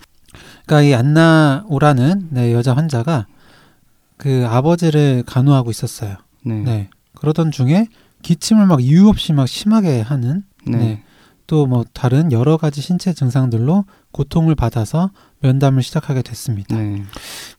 그러니까 0.65 0.81
이 0.81 0.93
안나 0.93 1.65
오라는 1.67 2.27
네, 2.31 2.53
여자 2.53 2.73
환자가 2.73 3.27
그 4.17 4.45
아버지를 4.47 5.23
간호하고 5.25 5.71
있었어요. 5.71 6.17
네. 6.43 6.61
네. 6.61 6.89
그러던 7.15 7.51
중에 7.51 7.87
기침을 8.21 8.65
막 8.65 8.81
이유 8.81 9.07
없이 9.07 9.33
막 9.33 9.47
심하게 9.47 10.01
하는 10.01 10.43
네. 10.65 10.77
네. 10.77 11.03
또 11.47 11.65
뭐 11.65 11.85
다른 11.93 12.31
여러 12.31 12.57
가지 12.57 12.81
신체 12.81 13.13
증상들로 13.13 13.85
고통을 14.11 14.53
받아서 14.53 15.11
면담을 15.39 15.81
시작하게 15.81 16.21
됐습니다. 16.21 16.75
네. 16.75 17.03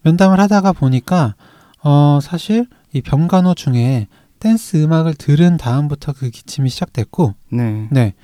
면담을 0.02 0.38
하다가 0.40 0.72
보니까 0.72 1.34
어 1.82 2.18
사실 2.22 2.66
이 2.92 3.00
병간호 3.00 3.54
중에 3.54 4.08
댄스 4.40 4.76
음악을 4.76 5.14
들은 5.14 5.56
다음부터 5.56 6.12
그 6.12 6.30
기침이 6.30 6.68
시작됐고 6.68 7.34
네. 7.50 7.88
네. 7.90 8.14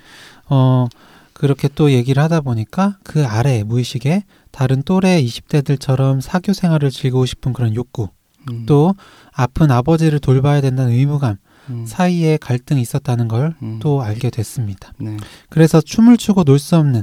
어 0.48 0.86
그렇게 1.32 1.68
또 1.74 1.90
얘기를 1.90 2.22
하다 2.22 2.42
보니까 2.42 2.98
그 3.02 3.26
아래 3.26 3.62
무의식에 3.64 4.24
다른 4.50 4.82
또래 4.82 5.20
20대들처럼 5.22 6.20
사교 6.20 6.52
생활을 6.52 6.90
즐기고 6.90 7.26
싶은 7.26 7.52
그런 7.52 7.74
욕구 7.74 8.08
음, 8.50 8.66
또 8.66 8.94
아픈 9.32 9.70
아버지를 9.70 10.20
돌봐야 10.20 10.60
된다는 10.60 10.92
의무감 10.92 11.38
음, 11.70 11.84
사이에 11.86 12.36
갈등이 12.36 12.80
있었다는 12.80 13.28
걸 13.28 13.54
음, 13.62 13.78
또 13.80 14.02
알게 14.02 14.30
됐습니다. 14.30 14.92
네. 14.98 15.16
그래서 15.48 15.80
춤을 15.80 16.16
추고 16.16 16.44
놀 16.44 16.58
수 16.58 16.76
없는 16.76 17.02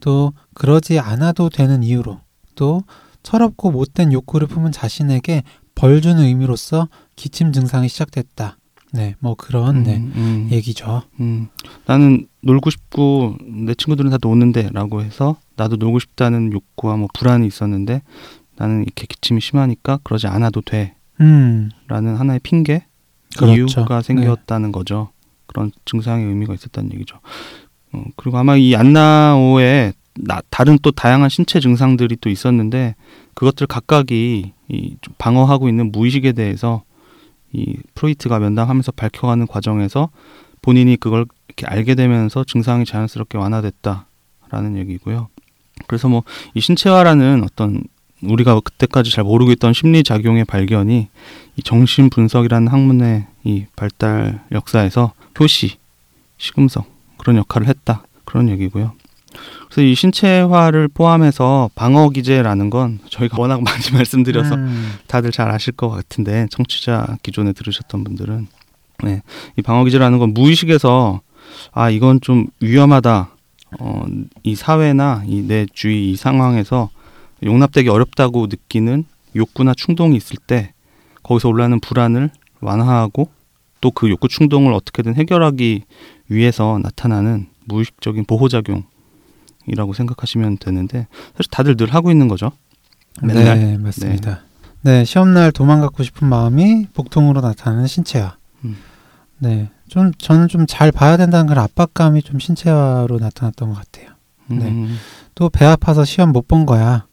또 0.00 0.32
그러지 0.54 0.98
않아도 0.98 1.48
되는 1.48 1.82
이유로 1.82 2.20
또 2.54 2.82
철없고 3.22 3.70
못된 3.72 4.12
욕구를 4.12 4.46
품은 4.46 4.72
자신에게 4.72 5.42
벌 5.74 6.00
주는 6.00 6.22
의미로서 6.22 6.88
기침 7.16 7.52
증상이 7.52 7.88
시작됐다. 7.88 8.58
네, 8.92 9.14
뭐 9.18 9.34
그런 9.34 9.82
네, 9.82 9.96
음, 9.98 10.12
음, 10.16 10.48
얘기죠. 10.50 11.02
음. 11.20 11.48
나는 11.86 12.26
놀고 12.42 12.70
싶고 12.70 13.36
내 13.46 13.74
친구들은 13.74 14.10
다 14.10 14.16
노는데라고 14.20 15.02
해서 15.02 15.36
나도 15.56 15.76
놀고 15.76 15.98
싶다는 15.98 16.52
욕구와 16.52 16.96
뭐 16.96 17.08
불안이 17.12 17.46
있었는데 17.46 18.02
나는 18.56 18.82
이렇게 18.82 19.06
기침이 19.06 19.40
심하니까 19.40 19.98
그러지 20.04 20.26
않아도 20.26 20.62
돼라는 20.62 20.92
음, 21.20 21.70
하나의 21.90 22.40
핑계 22.42 22.86
그렇죠. 23.36 23.80
이유가 23.80 24.02
생겼다는 24.02 24.72
거죠. 24.72 25.10
그런 25.46 25.70
증상의 25.84 26.26
의미가 26.26 26.54
있었다는 26.54 26.92
얘기죠. 26.94 27.18
어, 27.92 28.04
그리고 28.16 28.38
아마 28.38 28.56
이 28.56 28.74
안나오에 28.74 29.92
나, 30.14 30.40
다른 30.50 30.78
또 30.82 30.90
다양한 30.90 31.28
신체 31.28 31.60
증상들이 31.60 32.16
또 32.20 32.28
있었는데 32.28 32.96
그것들 33.34 33.66
각각이 33.66 34.52
이좀 34.68 35.14
방어하고 35.18 35.68
있는 35.68 35.92
무의식에 35.92 36.32
대해서 36.32 36.82
이 37.52 37.76
프로이트가 37.94 38.38
면담하면서 38.38 38.92
밝혀가는 38.92 39.46
과정에서 39.46 40.10
본인이 40.60 40.96
그걸 40.96 41.24
이렇게 41.46 41.66
알게 41.66 41.94
되면서 41.94 42.44
증상이 42.44 42.84
자연스럽게 42.84 43.38
완화됐다라는 43.38 44.76
얘기고요. 44.76 45.28
그래서 45.86 46.08
뭐 46.08 46.24
이 46.54 46.60
신체화라는 46.60 47.44
어떤 47.44 47.82
우리가 48.22 48.58
그때까지 48.60 49.10
잘 49.10 49.24
모르고 49.24 49.52
있던 49.52 49.72
심리 49.72 50.02
작용의 50.02 50.44
발견이 50.44 51.08
이 51.56 51.62
정신 51.62 52.10
분석이라는 52.10 52.68
학문의 52.68 53.26
이 53.44 53.66
발달 53.76 54.42
역사에서 54.52 55.12
효시, 55.38 55.76
시금석 56.36 56.86
그런 57.16 57.36
역할을 57.36 57.68
했다 57.68 58.04
그런 58.24 58.48
얘기고요. 58.48 58.92
그래서 59.66 59.82
이 59.82 59.94
신체화를 59.94 60.88
포함해서 60.88 61.70
방어 61.74 62.08
기제라는 62.10 62.70
건 62.70 62.98
저희가 63.08 63.36
워낙 63.40 63.62
많이 63.62 63.82
말씀드려서 63.92 64.54
음, 64.54 64.92
다들 65.06 65.30
잘 65.30 65.50
아실 65.50 65.74
것 65.74 65.90
같은데 65.90 66.46
청취자 66.50 67.18
기존에 67.22 67.52
들으셨던 67.52 68.02
분들은 68.04 68.48
네, 69.04 69.22
이 69.56 69.62
방어 69.62 69.84
기제라는 69.84 70.18
건 70.18 70.34
무의식에서 70.34 71.20
아 71.72 71.90
이건 71.90 72.20
좀 72.20 72.46
위험하다. 72.60 73.30
어, 73.80 74.04
이 74.42 74.54
사회나 74.54 75.24
이 75.26 75.42
내 75.46 75.66
주위 75.72 76.10
이 76.10 76.16
상황에서 76.16 76.88
용납되기 77.42 77.88
어렵다고 77.88 78.46
느끼는 78.48 79.04
욕구나 79.36 79.74
충동이 79.74 80.16
있을 80.16 80.36
때 80.38 80.72
거기서 81.22 81.48
올라오는 81.48 81.78
불안을 81.80 82.30
완화하고 82.60 83.30
또 83.80 83.90
그 83.92 84.10
욕구 84.10 84.26
충동을 84.28 84.72
어떻게든 84.72 85.14
해결하기 85.14 85.84
위해서 86.28 86.78
나타나는 86.82 87.46
무의식적인 87.66 88.24
보호작용이라고 88.24 89.92
생각하시면 89.94 90.58
되는데 90.58 91.06
사실 91.36 91.50
다들 91.50 91.76
늘 91.76 91.94
하고 91.94 92.10
있는 92.10 92.26
거죠. 92.28 92.50
맨날. 93.22 93.58
네, 93.58 93.78
맞습니다. 93.78 94.40
네. 94.82 95.04
시험날 95.04 95.52
도망가고 95.52 96.02
싶은 96.02 96.28
마음이 96.28 96.86
복통으로 96.94 97.40
나타나는 97.40 97.86
신체화. 97.86 98.36
음. 98.64 98.76
네, 99.38 99.70
좀 99.88 100.12
저는 100.18 100.48
좀 100.48 100.66
잘 100.66 100.90
봐야 100.90 101.16
된다는 101.16 101.46
그런 101.46 101.62
압박감이 101.64 102.22
좀 102.22 102.40
신체화로 102.40 103.18
나타났던 103.18 103.68
것 103.70 103.74
같아요. 103.76 104.10
네. 104.48 104.64
음, 104.66 104.96
또배 105.34 105.64
아파서 105.64 106.04
시험 106.04 106.32
못 106.32 106.48
본 106.48 106.66
거야. 106.66 107.06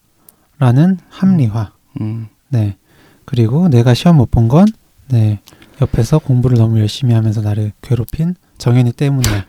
라는 0.59 0.97
합리화. 1.09 1.71
음, 2.01 2.27
네. 2.49 2.77
그리고 3.25 3.67
내가 3.69 3.93
시험 3.93 4.17
못 4.17 4.29
본 4.31 4.47
건, 4.47 4.65
네. 5.09 5.39
옆에서 5.81 6.19
공부를 6.19 6.57
너무 6.57 6.79
열심히 6.79 7.13
하면서 7.13 7.41
나를 7.41 7.71
괴롭힌 7.81 8.35
정현이 8.57 8.93
때문이야. 8.93 9.45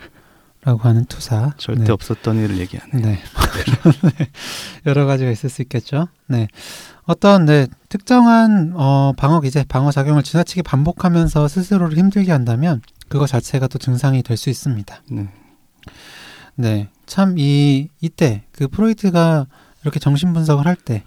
하는 0.81 1.05
투사. 1.05 1.55
절대 1.59 1.85
네. 1.85 1.93
없었던 1.93 2.37
일을 2.39 2.59
얘기하네. 2.59 2.91
네. 2.95 3.01
네. 3.03 3.21
여러 4.87 5.07
가지가 5.07 5.31
있을 5.31 5.49
수 5.49 5.63
있겠죠. 5.63 6.09
네. 6.27 6.49
어떤 7.05 7.45
네, 7.45 7.69
특정한 7.89 8.73
어, 8.75 9.13
방어 9.17 9.41
기제, 9.41 9.65
방어 9.69 9.93
작용을 9.93 10.25
지나치게 10.25 10.63
반복하면서 10.63 11.47
스스로를 11.47 11.97
힘들게 11.97 12.33
한다면 12.33 12.83
그거 13.09 13.29
자체가 13.29 13.69
또 13.69 13.79
증상이 13.79 14.25
될 14.25 14.37
수 14.37 14.51
있습니다. 14.51 15.03
네. 15.13 15.29
네. 16.57 16.89
참 17.07 17.37
이 17.39 17.87
이때 18.01 18.43
그 18.51 18.67
프로이트가 18.67 19.47
이렇게 19.87 20.01
정신 20.01 20.33
분석을 20.33 20.67
할 20.67 20.75
때 20.77 21.05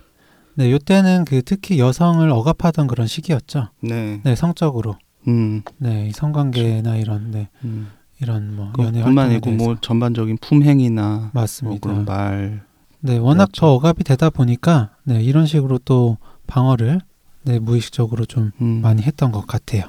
네, 0.56 0.72
요때는 0.72 1.26
그 1.26 1.42
특히 1.42 1.80
여성을 1.80 2.28
억압하던 2.30 2.88
그런 2.88 3.08
시기였죠. 3.08 3.70
네. 3.82 4.20
네, 4.24 4.36
성적으로. 4.36 4.98
음. 5.28 5.62
네, 5.78 6.08
이 6.08 6.12
성관계나 6.12 6.96
이런 6.98 7.32
네, 7.32 7.48
음. 7.64 7.88
이런 8.20 8.56
뭐 8.56 8.72
연애 8.80 9.00
그뿐만 9.00 9.32
활동에 9.32 9.54
아니고 9.54 9.64
뭐 9.64 9.76
전반적인 9.80 10.38
품행이나 10.42 11.30
뭐 11.34 11.42
맞습니다. 11.42 11.88
그런 11.88 12.04
말. 12.06 12.64
네, 13.00 13.18
워낙 13.18 13.46
그렇죠. 13.46 13.62
더 13.62 13.74
억압이 13.76 14.04
되다 14.04 14.30
보니까 14.30 14.90
네, 15.04 15.22
이런 15.22 15.46
식으로 15.46 15.78
또 15.80 16.18
방어를 16.48 17.00
네, 17.44 17.60
무의식적으로 17.60 18.26
좀 18.26 18.52
음. 18.60 18.82
많이 18.82 19.02
했던 19.02 19.32
것 19.32 19.46
같아요. 19.48 19.84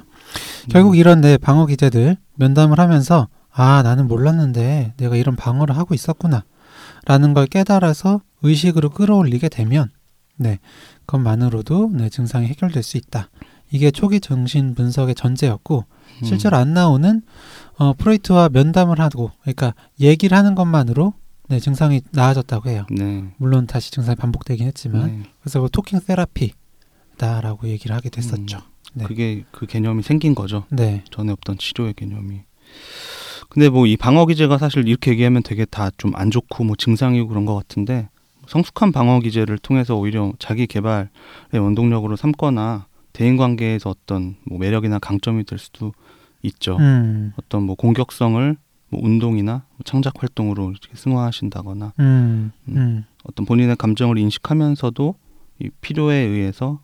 결국 0.69 0.95
이런 0.97 1.19
네, 1.19 1.37
방어 1.37 1.65
기제들 1.65 2.15
면담을 2.35 2.79
하면서 2.79 3.27
아, 3.51 3.81
나는 3.83 4.07
몰랐는데 4.07 4.93
내가 4.95 5.17
이런 5.17 5.35
방어를 5.35 5.75
하고 5.77 5.93
있었구나. 5.95 6.43
라는 7.05 7.33
걸 7.33 7.47
깨달아서 7.47 8.21
의식으로 8.43 8.89
끌어올리게 8.89 9.49
되면 9.49 9.89
네, 10.37 10.59
그것만으로도 11.05 11.91
네, 11.93 12.09
증상이 12.09 12.47
해결될 12.47 12.83
수 12.83 12.97
있다. 12.97 13.29
이게 13.71 13.91
초기 13.91 14.19
정신 14.19 14.75
분석의 14.75 15.15
전제였고 15.15 15.85
음. 16.21 16.25
실제로 16.25 16.57
안 16.57 16.73
나오는 16.73 17.21
어, 17.77 17.93
프로이트와 17.93 18.49
면담을 18.49 18.99
하고 18.99 19.31
그러니까 19.41 19.73
얘기를 19.99 20.37
하는 20.37 20.55
것만으로 20.55 21.13
네, 21.47 21.59
증상이 21.59 22.01
나아졌다고 22.11 22.69
해요. 22.69 22.85
네. 22.89 23.25
물론 23.37 23.67
다시 23.67 23.91
증상이 23.91 24.15
반복되긴 24.15 24.67
했지만 24.67 25.07
네. 25.07 25.23
그래서 25.41 25.61
그 25.61 25.69
토킹 25.69 25.99
세라피다라고 25.99 27.67
얘기를 27.67 27.95
하게 27.95 28.09
됐었죠. 28.09 28.59
네. 28.93 29.05
그게 29.05 29.45
그 29.51 29.65
개념이 29.65 30.03
생긴 30.03 30.35
거죠. 30.35 30.65
네, 30.69 31.03
전에 31.11 31.31
없던 31.31 31.57
치료의 31.57 31.93
개념이. 31.93 32.41
근데 33.51 33.67
뭐 33.69 33.85
이 33.85 33.97
방어 33.97 34.25
기제가 34.25 34.57
사실 34.57 34.87
이렇게 34.87 35.11
얘기하면 35.11 35.43
되게 35.43 35.65
다 35.65 35.91
좀 35.97 36.15
안 36.15 36.31
좋고 36.31 36.63
뭐 36.63 36.75
증상이고 36.77 37.27
그런 37.27 37.45
것 37.45 37.55
같은데 37.55 38.07
성숙한 38.47 38.91
방어 38.91 39.19
기제를 39.19 39.57
통해서 39.57 39.95
오히려 39.95 40.33
자기 40.39 40.67
개발의 40.67 41.09
원동력으로 41.53 42.15
삼거나 42.15 42.87
대인 43.13 43.35
관계에서 43.37 43.89
어떤 43.89 44.35
뭐 44.45 44.57
매력이나 44.57 44.99
강점이 44.99 45.43
될 45.43 45.59
수도 45.59 45.93
있죠. 46.43 46.77
음, 46.77 47.33
어떤 47.37 47.63
뭐 47.63 47.75
공격성을 47.75 48.55
뭐 48.89 48.99
운동이나 49.03 49.51
뭐 49.71 49.79
창작 49.85 50.21
활동으로 50.21 50.71
이렇게 50.71 50.89
승화하신다거나 50.95 51.93
음, 51.99 52.51
음, 52.69 53.05
어떤 53.23 53.45
본인의 53.45 53.75
감정을 53.75 54.17
인식하면서도 54.17 55.15
이 55.59 55.69
필요에 55.81 56.15
의해서 56.15 56.79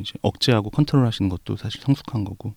이제 0.00 0.14
억제하고 0.22 0.70
컨트롤하시는 0.70 1.28
것도 1.28 1.56
사실 1.56 1.80
성숙한 1.82 2.24
거고 2.24 2.54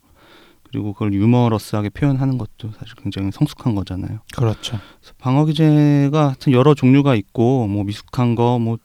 그리고 0.71 0.93
그걸 0.93 1.13
유머러스하게 1.13 1.89
표현하는 1.89 2.38
것도 2.38 2.71
사실 2.77 2.95
굉장히 3.01 3.31
성숙한 3.31 3.75
거잖아요. 3.75 4.19
그렇죠. 4.35 4.77
방어 5.17 5.45
기제가 5.45 6.27
하여튼 6.27 6.53
여러 6.53 6.73
종류가 6.73 7.15
있고 7.15 7.67
뭐 7.67 7.83
미숙한 7.83 8.35
거 8.35 8.59
뭐 8.59 8.77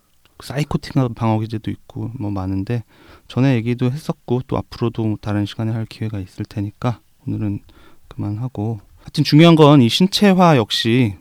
사이코틱한 0.43 1.15
방어 1.15 1.39
기제도 1.39 1.71
있고 1.71 2.11
뭐 2.19 2.31
많은데 2.31 2.83
전에 3.29 3.55
얘기도 3.55 3.91
했었고 3.91 4.43
또 4.49 4.57
앞으로도 4.59 5.19
다른 5.21 5.47
시간에 5.47 5.73
할 5.73 5.87
기회가 5.87 6.19
있을 6.19 6.45
테니까 6.45 7.01
오늘은 7.27 7.61
그만하고 8.09 8.81
하여튼 8.99 9.23
중요한 9.25 9.55
건 9.55 9.81
이 9.81 9.89
신체화 9.89 10.57
역시 10.57 11.15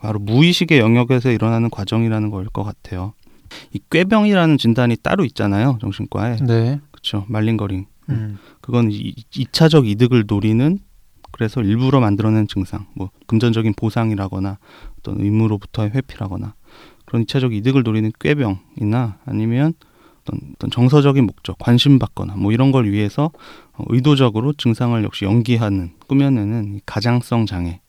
바로 0.00 0.18
무의식의 0.18 0.78
영역에서 0.78 1.30
일어나는 1.30 1.68
과정이라는 1.70 2.30
거일 2.30 2.48
것 2.48 2.62
같아요. 2.64 3.12
이 3.72 3.80
꾀병이라는 3.90 4.58
진단이 4.58 4.96
따로 5.02 5.24
있잖아요 5.24 5.78
정신과에 5.80 6.36
네, 6.46 6.80
그렇죠 6.90 7.24
말링거링 7.28 7.86
음, 8.10 8.38
그건 8.60 8.90
이, 8.90 9.14
이차적 9.34 9.86
이득을 9.86 10.24
노리는 10.26 10.78
그래서 11.32 11.62
일부러 11.62 12.00
만들어낸 12.00 12.46
증상, 12.48 12.86
뭐 12.94 13.10
금전적인 13.26 13.74
보상이라거나 13.76 14.58
어떤 14.98 15.20
의무로부터의 15.20 15.90
회피라거나 15.90 16.54
그런 17.04 17.22
이차적 17.22 17.52
이득을 17.52 17.82
노리는 17.82 18.10
꾀병이나 18.18 19.18
아니면 19.24 19.74
어떤, 20.22 20.40
어떤 20.54 20.70
정서적인 20.70 21.24
목적, 21.24 21.58
관심 21.58 21.98
받거나 21.98 22.36
뭐 22.36 22.52
이런 22.52 22.72
걸 22.72 22.90
위해서 22.90 23.30
어, 23.74 23.84
의도적으로 23.88 24.52
증상을 24.54 25.02
역시 25.04 25.24
연기하는 25.24 25.92
꾸며내는 26.06 26.76
이 26.76 26.80
가장성 26.86 27.46
장애. 27.46 27.80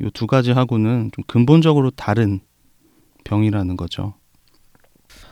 이 0.00 0.10
두 0.14 0.26
가지하고는 0.26 1.10
좀 1.12 1.24
근본적으로 1.26 1.90
다른 1.90 2.40
병이라는 3.24 3.76
거죠. 3.76 4.14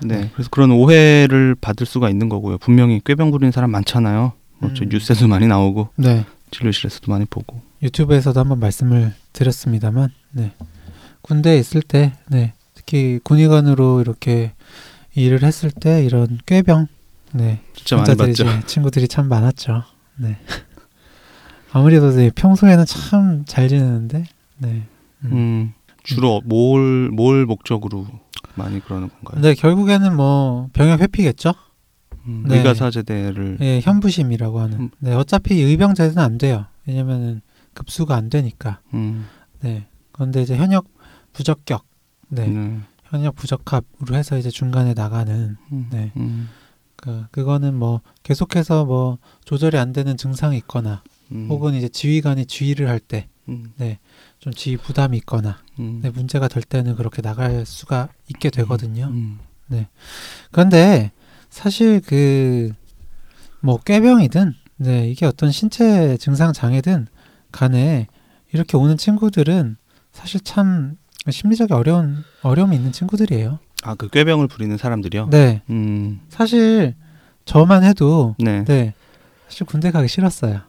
네, 0.03 0.21
네. 0.23 0.31
그래서 0.35 0.51
그런 0.51 0.71
오해를 0.71 1.55
받을 1.61 1.87
수가 1.87 2.11
있는 2.11 2.29
거고요. 2.29 2.59
분명히 2.59 3.01
꾀병 3.05 3.31
부리는 3.31 3.53
사람 3.53 3.71
많잖아요. 3.71 4.33
뭐저 4.59 4.85
음. 4.85 4.89
뉴스에도 4.91 5.29
많이 5.29 5.47
나오고 5.47 5.89
네. 5.97 6.25
진료실에서도 6.51 7.11
많이 7.11 7.25
보고. 7.27 7.61
유튜브에서도 7.83 8.39
한번 8.39 8.59
말씀을 8.61 9.13
드렸습니다만, 9.33 10.11
네. 10.33 10.53
군대에 11.23 11.59
있을 11.59 11.83
때, 11.83 12.13
네. 12.29 12.53
특히 12.75 13.19
군의관으로 13.23 14.01
이렇게 14.01 14.53
일을 15.15 15.43
했을 15.43 15.71
때 15.71 16.05
이런 16.05 16.39
꾀병, 16.47 16.87
네. 17.33 17.61
진짜 17.75 17.97
많이 17.97 18.17
봤죠. 18.17 18.45
친구들이 18.67 19.09
참 19.09 19.29
많았죠. 19.29 19.83
네. 20.17 20.39
아무래도 21.73 22.11
네, 22.13 22.31
평소에는 22.35 22.85
참 22.87 23.45
잘 23.47 23.69
지내는데, 23.69 24.25
네. 24.59 24.83
음. 25.25 25.33
음, 25.33 25.73
주로 26.03 26.41
뭘, 26.45 27.11
뭘 27.11 27.45
목적으로 27.45 28.07
많이 28.57 28.81
그러는 28.81 29.09
건가요? 29.09 29.35
근데 29.35 29.55
결국에는 29.55 30.17
뭐 30.17 30.69
병역 30.73 31.01
회피겠죠. 31.01 31.55
음, 32.27 32.45
네. 32.49 32.59
의가사 32.59 32.91
제대를 32.91 33.59
예, 33.61 33.81
현부심이라고 33.81 34.61
하는. 34.61 34.81
음. 34.81 34.91
네, 34.99 35.15
어차피 35.15 35.61
의병제는 35.61 36.19
안 36.19 36.39
돼요. 36.39 36.67
왜냐면은 36.87 37.41
급수가 37.75 38.15
안 38.17 38.29
되니까. 38.31 38.81
음, 38.95 39.27
네. 39.61 39.87
그런데 40.13 40.43
이제 40.43 40.57
현역 40.57 40.87
부적격, 41.33 41.85
네, 42.29 42.49
네. 42.49 42.81
현역 43.05 43.37
부적합으로 43.37 44.17
해서 44.17 44.37
이제 44.39 44.51
중간에 44.51 44.95
나가는 44.95 45.57
음, 45.73 45.87
네. 45.93 46.11
음, 46.17 46.49
그 46.97 47.27
그거는 47.31 47.75
뭐 47.75 48.01
계속해서 48.23 48.85
뭐 48.87 49.19
조절이 49.45 49.79
안 49.79 49.93
되는 49.93 50.17
증상이 50.17 50.57
있거나 50.59 51.03
음, 51.31 51.47
혹은 51.51 51.75
이제 51.75 51.89
지휘관이 51.89 52.47
지휘를 52.47 52.89
할 52.89 52.99
때 52.99 53.29
좀 53.47 54.51
음, 54.51 54.53
지휘 54.55 54.77
부담이 54.77 55.17
있거나 55.19 55.59
음, 55.79 56.01
네, 56.03 56.11
문제가 56.11 56.49
될 56.49 56.63
때는 56.63 56.97
그렇게 56.97 57.23
나갈 57.23 57.65
수가 57.65 58.09
있게 58.29 58.51
되거든요. 58.51 59.07
음, 59.07 59.39
그런데 60.51 61.13
사실 61.51 62.01
그 62.01 62.73
뭐 63.67 63.79
꾀병이든 63.79 64.55
네, 64.77 65.09
이게 65.11 65.27
어떤 65.27 65.51
신체 65.51 66.17
증상 66.19 66.53
장애든 66.53 67.09
간에 67.51 68.07
이렇게 68.53 68.77
오는 68.77 68.97
친구들은 68.97 69.77
사실 70.13 70.41
참 70.41 70.97
심리적인 71.29 71.75
어려운 71.75 72.23
어려움이 72.43 72.77
있는 72.77 72.93
친구들이에요. 72.93 73.59
아, 73.83 73.95
그 73.97 74.09
꾀병을 74.09 74.47
부리는 74.47 74.77
사람들이요? 74.77 75.31
네, 75.31 75.63
음, 75.71 76.21
사실 76.29 76.95
저만 77.45 77.83
해도 77.83 78.37
네. 78.39 78.65
네 78.65 78.95
사실 79.49 79.67
군대 79.67 79.91
가기 79.91 80.07
싫었어요. 80.07 80.61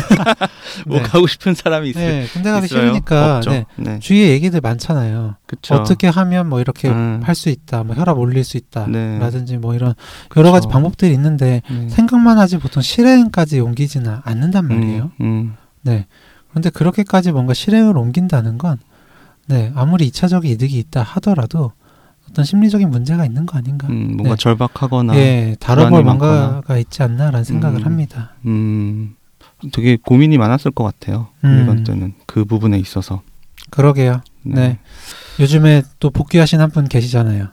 뭐 0.86 0.98
네. 0.98 1.02
가고 1.02 1.26
싶은 1.26 1.54
사람이 1.54 1.90
있어요? 1.90 2.06
네, 2.08 2.26
군대 2.32 2.50
가기 2.50 2.66
있어요? 2.66 2.80
싫으니까. 2.80 3.40
네, 3.46 3.66
네. 3.76 3.98
주위에 3.98 4.30
얘기들 4.30 4.60
많잖아요. 4.60 5.36
그쵸. 5.46 5.74
어떻게 5.74 6.08
하면 6.08 6.48
뭐 6.48 6.60
이렇게 6.60 6.88
음, 6.88 7.20
할수 7.22 7.48
있다, 7.48 7.84
뭐 7.84 7.94
혈압 7.96 8.18
올릴 8.18 8.44
수 8.44 8.56
있다, 8.56 8.86
네. 8.88 9.18
라든지 9.18 9.56
뭐 9.56 9.74
이런 9.74 9.94
여러 10.36 10.52
가지. 10.52 10.68
방법들이 10.68 11.12
있는데 11.14 11.62
음, 11.70 11.88
생각만 11.90 12.38
하지 12.38 12.58
보통 12.58 12.82
실행까지 12.82 13.60
옮기지는 13.60 14.18
않는단 14.24 14.66
말이에요. 14.66 15.10
음, 15.20 15.26
음, 15.26 15.56
네. 15.82 16.06
그런데 16.50 16.70
그렇게까지 16.70 17.32
뭔가 17.32 17.52
실행을 17.54 17.96
옮긴다는 17.98 18.58
건, 18.58 18.78
네, 19.46 19.72
아무리 19.74 20.06
이차적인 20.06 20.50
이득이 20.52 20.78
있다 20.78 21.02
하더라도 21.02 21.72
어떤 22.30 22.44
심리적인 22.44 22.88
문제가 22.90 23.26
있는 23.26 23.44
거 23.44 23.58
아닌가. 23.58 23.86
음, 23.88 24.12
뭔가 24.16 24.30
네. 24.30 24.36
절박하거나 24.36 25.14
예, 25.16 25.56
다뤄볼. 25.60 26.02
뭔가가 26.04 26.78
있지 26.78 27.02
않나라는 27.02 27.44
생각을 27.44 27.80
음. 27.80 27.84
합니다. 27.84 28.32
음, 28.46 29.14
되게 29.72 29.96
고민이 29.96 30.38
많았을 30.38 30.70
것 30.70 30.84
같아요. 30.84 31.28
음. 31.44 31.60
이번 31.62 31.84
때는 31.84 32.14
그 32.26 32.44
부분에 32.44 32.78
있어서. 32.78 33.22
그러게요. 33.70 34.20
네. 34.42 34.78
요즘에 35.40 35.82
또 36.00 36.10
복귀하신 36.10 36.60
한 36.60 36.70
분 36.70 36.86
계시잖아요. 36.88 37.48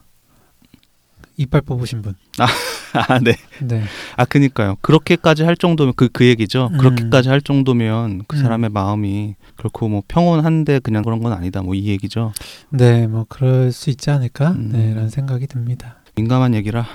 이빨 1.37 1.61
뽑으신 1.61 2.01
분. 2.01 2.13
아, 2.93 3.19
네. 3.19 3.33
네. 3.61 3.83
아, 4.17 4.25
그니까요. 4.25 4.75
그렇게까지 4.81 5.43
할 5.43 5.55
정도면 5.55 5.93
그, 5.95 6.09
그 6.09 6.25
얘기죠. 6.25 6.69
음. 6.73 6.77
그렇게까지 6.77 7.29
할 7.29 7.41
정도면 7.41 8.23
그 8.27 8.35
음. 8.37 8.41
사람의 8.43 8.69
마음이 8.69 9.35
결코 9.57 9.87
뭐 9.87 10.03
평온한데 10.07 10.79
그냥 10.79 11.01
그런 11.01 11.23
건 11.23 11.31
아니다. 11.33 11.61
뭐 11.61 11.73
이 11.73 11.87
얘기죠. 11.87 12.33
네, 12.69 13.07
뭐 13.07 13.25
그럴 13.29 13.71
수 13.71 13.89
있지 13.89 14.09
않을까? 14.11 14.51
음. 14.51 14.69
네, 14.73 14.93
라는 14.93 15.09
생각이 15.09 15.47
듭니다. 15.47 15.97
민감한 16.15 16.53
얘기라. 16.53 16.85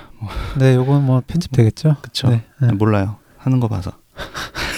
네, 0.59 0.75
요건 0.75 1.07
뭐 1.07 1.23
편집되겠죠? 1.27 1.97
그쵸. 2.03 2.29
네. 2.29 2.45
네. 2.61 2.73
몰라요. 2.73 3.17
하는 3.39 3.59
거 3.59 3.67
봐서. 3.69 3.93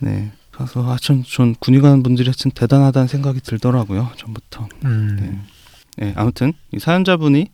네. 0.00 0.10
네. 0.10 0.32
그래서 0.50 0.82
하여튼 0.82 1.22
전 1.24 1.54
군의 1.54 1.80
가는 1.80 2.02
분들이 2.02 2.28
하여튼 2.28 2.50
대단하다는 2.50 3.06
생각이 3.06 3.40
들더라고요. 3.40 4.10
전부터. 4.16 4.68
음. 4.84 5.16
네. 5.20 6.06
네, 6.06 6.12
아무튼 6.16 6.52
이 6.72 6.78
사연자분이 6.78 7.48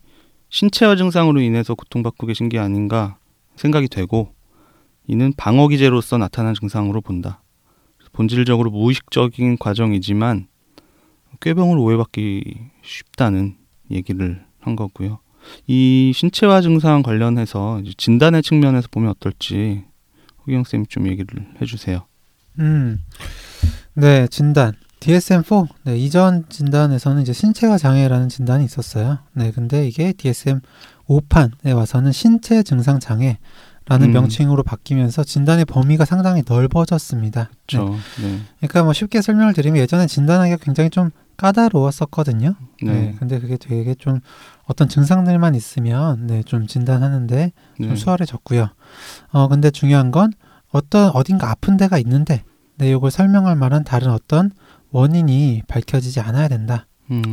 신체화 0.49 0.95
증상으로 0.95 1.41
인해서 1.41 1.75
고통받고 1.75 2.27
계신 2.27 2.49
게 2.49 2.59
아닌가 2.59 3.17
생각이 3.55 3.87
되고 3.87 4.33
이는 5.07 5.33
방어 5.35 5.67
기제로서 5.67 6.17
나타난 6.17 6.53
증상으로 6.53 7.01
본다. 7.01 7.41
본질적으로 8.13 8.71
무의식적인 8.71 9.57
과정이지만 9.57 10.47
꾀병으로 11.41 11.83
오해받기 11.83 12.59
쉽다는 12.81 13.57
얘기를 13.91 14.43
한 14.59 14.75
거고요. 14.75 15.19
이 15.67 16.11
신체화 16.15 16.61
증상 16.61 17.03
관련해서 17.03 17.81
진단의 17.97 18.41
측면에서 18.41 18.87
보면 18.89 19.11
어떨지 19.11 19.83
허경 20.47 20.63
쌤이 20.63 20.85
좀 20.87 21.07
얘기를 21.07 21.47
해주세요. 21.61 22.05
음. 22.59 22.99
네, 23.93 24.27
진단. 24.27 24.73
DSM-4. 24.99 25.67
네, 25.83 25.97
이전 25.97 26.45
진단에서는 26.49 27.21
이제 27.21 27.31
신체화 27.31 27.77
장애라는 27.77 28.29
진단이 28.29 28.65
있었어요. 28.65 29.19
네, 29.33 29.51
근데 29.51 29.87
이게 29.87 30.13
DSM-5판에 30.13 31.75
와서는 31.75 32.11
신체 32.11 32.63
증상 32.63 32.99
장애 32.99 33.37
라는 33.87 34.07
음. 34.07 34.13
명칭으로 34.13 34.63
바뀌면서 34.63 35.23
진단의 35.23 35.65
범위가 35.65 36.05
상당히 36.05 36.43
넓어졌습니다. 36.47 37.43
네. 37.43 37.77
그렇죠. 37.77 37.95
네. 38.21 38.39
그러니까 38.57 38.83
뭐 38.83 38.93
쉽게 38.93 39.21
설명을 39.21 39.53
드리면 39.53 39.79
예전에 39.79 40.07
진단하기가 40.07 40.57
굉장히 40.57 40.89
좀 40.89 41.11
까다로웠었거든요. 41.37 42.55
네. 42.81 42.91
네. 42.91 43.15
근데 43.19 43.39
그게 43.39 43.57
되게 43.57 43.93
좀 43.93 44.21
어떤 44.63 44.89
증상들만 44.89 45.53
있으면 45.53 46.25
네, 46.25 46.41
좀 46.43 46.65
진단하는데 46.65 47.51
좀 47.77 47.89
네. 47.89 47.95
수월해졌고요. 47.95 48.69
어, 49.31 49.47
근데 49.47 49.69
중요한 49.69 50.09
건 50.09 50.31
어떤 50.75 51.09
어딘가 51.11 51.49
아픈 51.49 51.77
데가 51.77 51.97
있는데 51.99 52.43
네, 52.77 52.91
이걸 52.91 53.09
설명할 53.09 53.55
만한 53.55 53.85
다른 53.85 54.09
어떤 54.11 54.51
원인이 54.91 55.63
밝혀지지 55.69 56.19
않아야 56.19 56.49
된다 56.49 56.85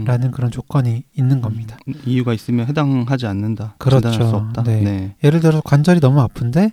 라는 0.04 0.28
음. 0.28 0.30
그런 0.30 0.52
조건이 0.52 1.02
있는 1.16 1.40
겁니다. 1.40 1.76
음, 1.88 1.94
이유가 2.04 2.34
있으면 2.34 2.68
해당하지 2.68 3.26
않는다. 3.26 3.74
그렇죠. 3.78 4.10
진단할 4.10 4.28
수 4.28 4.36
없다. 4.36 4.62
네. 4.62 4.80
네. 4.82 5.16
예를 5.24 5.40
들어서 5.40 5.60
관절이 5.60 5.98
너무 5.98 6.20
아픈데 6.20 6.72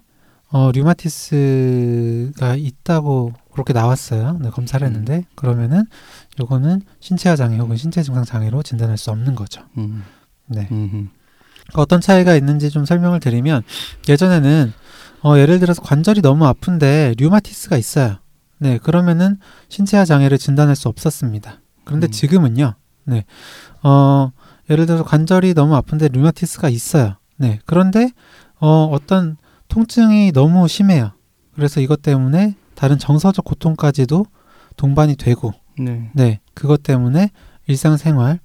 어, 0.51 0.71
류마티스가 0.71 2.55
있다고 2.55 3.33
그렇게 3.51 3.73
나왔어요. 3.73 4.37
네, 4.39 4.49
검사를 4.51 4.85
음. 4.85 4.87
했는데 4.87 5.25
그러면은 5.33 5.85
요거는 6.39 6.83
신체화 6.99 7.35
장애 7.35 7.57
혹은 7.57 7.77
신체 7.77 8.03
증상 8.03 8.25
장애로 8.25 8.61
진단할 8.61 8.97
수 8.97 9.09
없는 9.09 9.33
거죠. 9.33 9.63
음. 9.77 10.03
네. 10.45 10.67
음. 10.71 11.09
어떤 11.73 11.99
차이가 11.99 12.35
있는지 12.35 12.69
좀 12.69 12.85
설명을 12.85 13.19
드리면 13.19 13.63
예전에는 14.07 14.73
어, 15.23 15.37
예를 15.37 15.59
들어서 15.59 15.81
관절이 15.81 16.21
너무 16.21 16.45
아픈데 16.45 17.15
류마티스가 17.17 17.77
있어요. 17.77 18.17
네, 18.57 18.77
그러면은 18.77 19.37
신체화 19.69 20.05
장애를 20.05 20.37
진단할 20.37 20.75
수 20.75 20.87
없었습니다. 20.89 21.61
그런데 21.85 22.07
음. 22.07 22.11
지금은요. 22.11 22.73
네. 23.05 23.25
어, 23.83 24.31
예를 24.69 24.85
들어서 24.85 25.03
관절이 25.03 25.53
너무 25.53 25.75
아픈데 25.75 26.09
류마티스가 26.09 26.69
있어요. 26.69 27.15
네. 27.37 27.59
그런데 27.65 28.11
어, 28.59 28.85
어떤 28.91 29.37
통증이 29.69 30.31
너무 30.31 30.67
심해요. 30.67 31.11
그래서 31.55 31.79
이것 31.81 32.01
때문에 32.01 32.55
다른 32.75 32.97
정서적 32.97 33.45
고통까지도 33.45 34.25
동반이 34.77 35.15
되고 35.15 35.53
네. 35.77 36.09
네, 36.13 36.39
그것 36.53 36.83
때문에 36.83 37.31
일상생활 37.67 38.39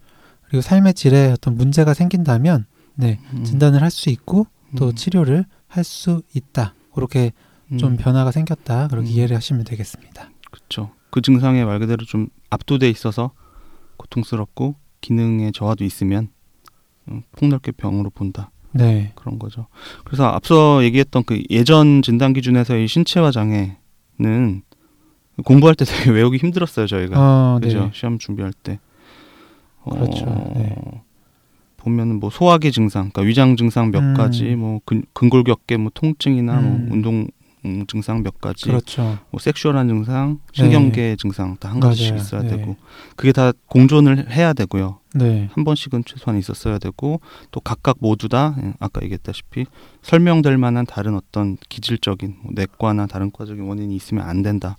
그리고 0.48 0.60
삶의 0.62 0.94
질에 0.94 1.30
어떤 1.32 1.56
문제가 1.56 1.94
생긴다면 1.94 2.66
네, 2.96 3.18
음. 3.32 3.44
진단을 3.44 3.82
할 3.82 3.90
수 3.90 4.10
있고 4.10 4.46
또 4.76 4.88
음. 4.88 4.94
치료를 4.94 5.44
할 5.74 5.84
수 5.84 6.22
있다. 6.34 6.74
그렇게 6.94 7.32
좀 7.78 7.92
음. 7.92 7.96
변화가 7.96 8.30
생겼다. 8.30 8.88
그렇게 8.88 9.08
음. 9.08 9.12
이해를 9.12 9.37
하시면 9.37 9.64
되겠습니다. 9.64 10.30
그렇죠. 10.50 10.90
그 11.10 11.20
증상에 11.20 11.64
말 11.64 11.78
그대로 11.80 12.04
좀 12.04 12.28
압도돼 12.50 12.88
있어서 12.90 13.32
고통스럽고 13.96 14.76
기능의 15.00 15.52
저하도 15.52 15.84
있으면 15.84 16.28
음, 17.08 17.22
폭넓게 17.32 17.72
병으로 17.72 18.10
본다 18.10 18.50
네. 18.72 19.12
그런 19.14 19.38
거죠. 19.38 19.66
그래서 20.04 20.26
앞서 20.26 20.82
얘기했던 20.84 21.24
그 21.24 21.42
예전 21.50 22.02
진단 22.02 22.32
기준에서의 22.32 22.88
신체화 22.88 23.30
장애는 23.30 24.62
공부할 25.44 25.74
때 25.74 25.84
되게 25.84 26.10
외우기 26.12 26.38
힘들었어요 26.38 26.87
저희가. 26.87 27.16
어, 27.18 27.58
그죠? 27.60 27.84
네. 27.87 27.90
시험 27.92 28.18
준비할 28.18 28.52
때. 28.52 28.78
그렇죠. 29.88 30.24
네. 30.54 31.02
보면은 31.85 32.18
뭐 32.20 32.31
소화기 32.31 32.73
증상, 32.73 33.11
그러니까 33.11 33.23
위장 33.23 33.57
증상 33.57 33.90
몇 33.90 34.01
음. 34.01 34.14
가지, 34.14 34.55
뭐 34.57 34.81
근, 34.85 35.05
근골격계 35.12 35.77
뭐 35.77 35.90
통증이나 35.94 36.59
음. 36.59 36.87
뭐 36.88 36.94
운동 36.97 37.27
음, 37.66 37.87
증상 37.87 38.23
몇 38.23 38.40
가지, 38.42 38.66
그렇죠. 38.66 39.18
뭐 39.31 39.40
섹슈얼한 39.40 39.88
증상, 39.88 40.38
신경계 40.53 41.16
증상 41.18 41.57
다 41.57 41.70
한 41.70 41.81
가지씩. 41.81 42.14
있어야 42.14 42.42
네. 42.42 42.49
되고 42.57 42.77
그게 43.16 43.33
다 43.33 43.53
공존을 43.68 44.31
해야 44.31 44.53
되고요. 44.53 44.99
네. 45.14 45.49
한 45.53 45.64
번씩은 45.64 46.05
최소한 46.05 46.38
있었어야 46.38 46.79
되고 46.79 47.20
또 47.53 47.61
각각 47.61 47.97
모두 48.01 48.29
다 48.29 48.55
예, 48.62 48.75
아까 48.81 49.01
얘기했다시피 49.03 49.64
설명될 50.03 50.59
만한 50.59 50.85
다른 50.85 51.14
어떤 51.14 51.57
기질적인 51.70 52.37
뭐 52.42 52.53
내과나 52.55 53.07
다른 53.07 53.31
과적인 53.31 53.62
원인이 53.64 53.94
있으면 53.97 54.29
안 54.29 54.42
된다. 54.42 54.77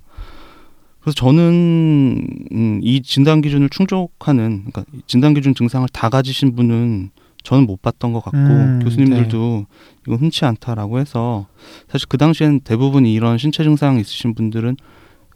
그래서 1.06 1.14
저는 1.18 2.28
음, 2.52 2.80
이 2.82 3.04
진단 3.04 3.42
기준을 3.42 3.70
충족하는 3.70 4.66
그러니까 4.66 4.86
진단 5.06 5.36
기준 5.36 5.54
증상을 5.54 5.88
다 5.90 6.10
가지신 6.10 6.56
분은 6.56 7.12
저는 7.44 7.68
못 7.68 7.80
봤던 7.84 8.12
것 8.12 8.24
같고 8.24 8.40
음, 8.40 8.80
교수님들도 8.84 9.68
이건 10.08 10.20
흔치 10.20 10.46
않다라고 10.46 10.98
해서 10.98 11.46
사실 11.88 12.08
그 12.10 12.18
당시엔 12.18 12.62
대부분 12.62 13.06
이런 13.06 13.38
신체 13.38 13.64
증상 13.64 14.00
있으신 14.00 14.34
분들은 14.34 14.78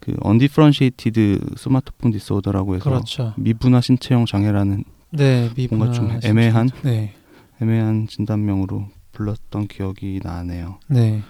그 0.00 0.16
undifferentiated 0.24 1.38
소마토폰 1.56 2.10
디소더라고 2.10 2.74
해서 2.74 2.90
그렇죠. 2.90 3.34
미분화 3.36 3.80
신체형 3.80 4.26
장애라는 4.26 4.82
네, 5.12 5.50
뭔가 5.70 5.92
좀 5.92 6.18
애매한? 6.24 6.68
네. 6.82 7.14
애매한 7.62 8.08
진단명으로 8.08 8.88
불렀던 9.12 9.68
기억이 9.68 10.18
나네요. 10.24 10.80
네. 10.88 11.22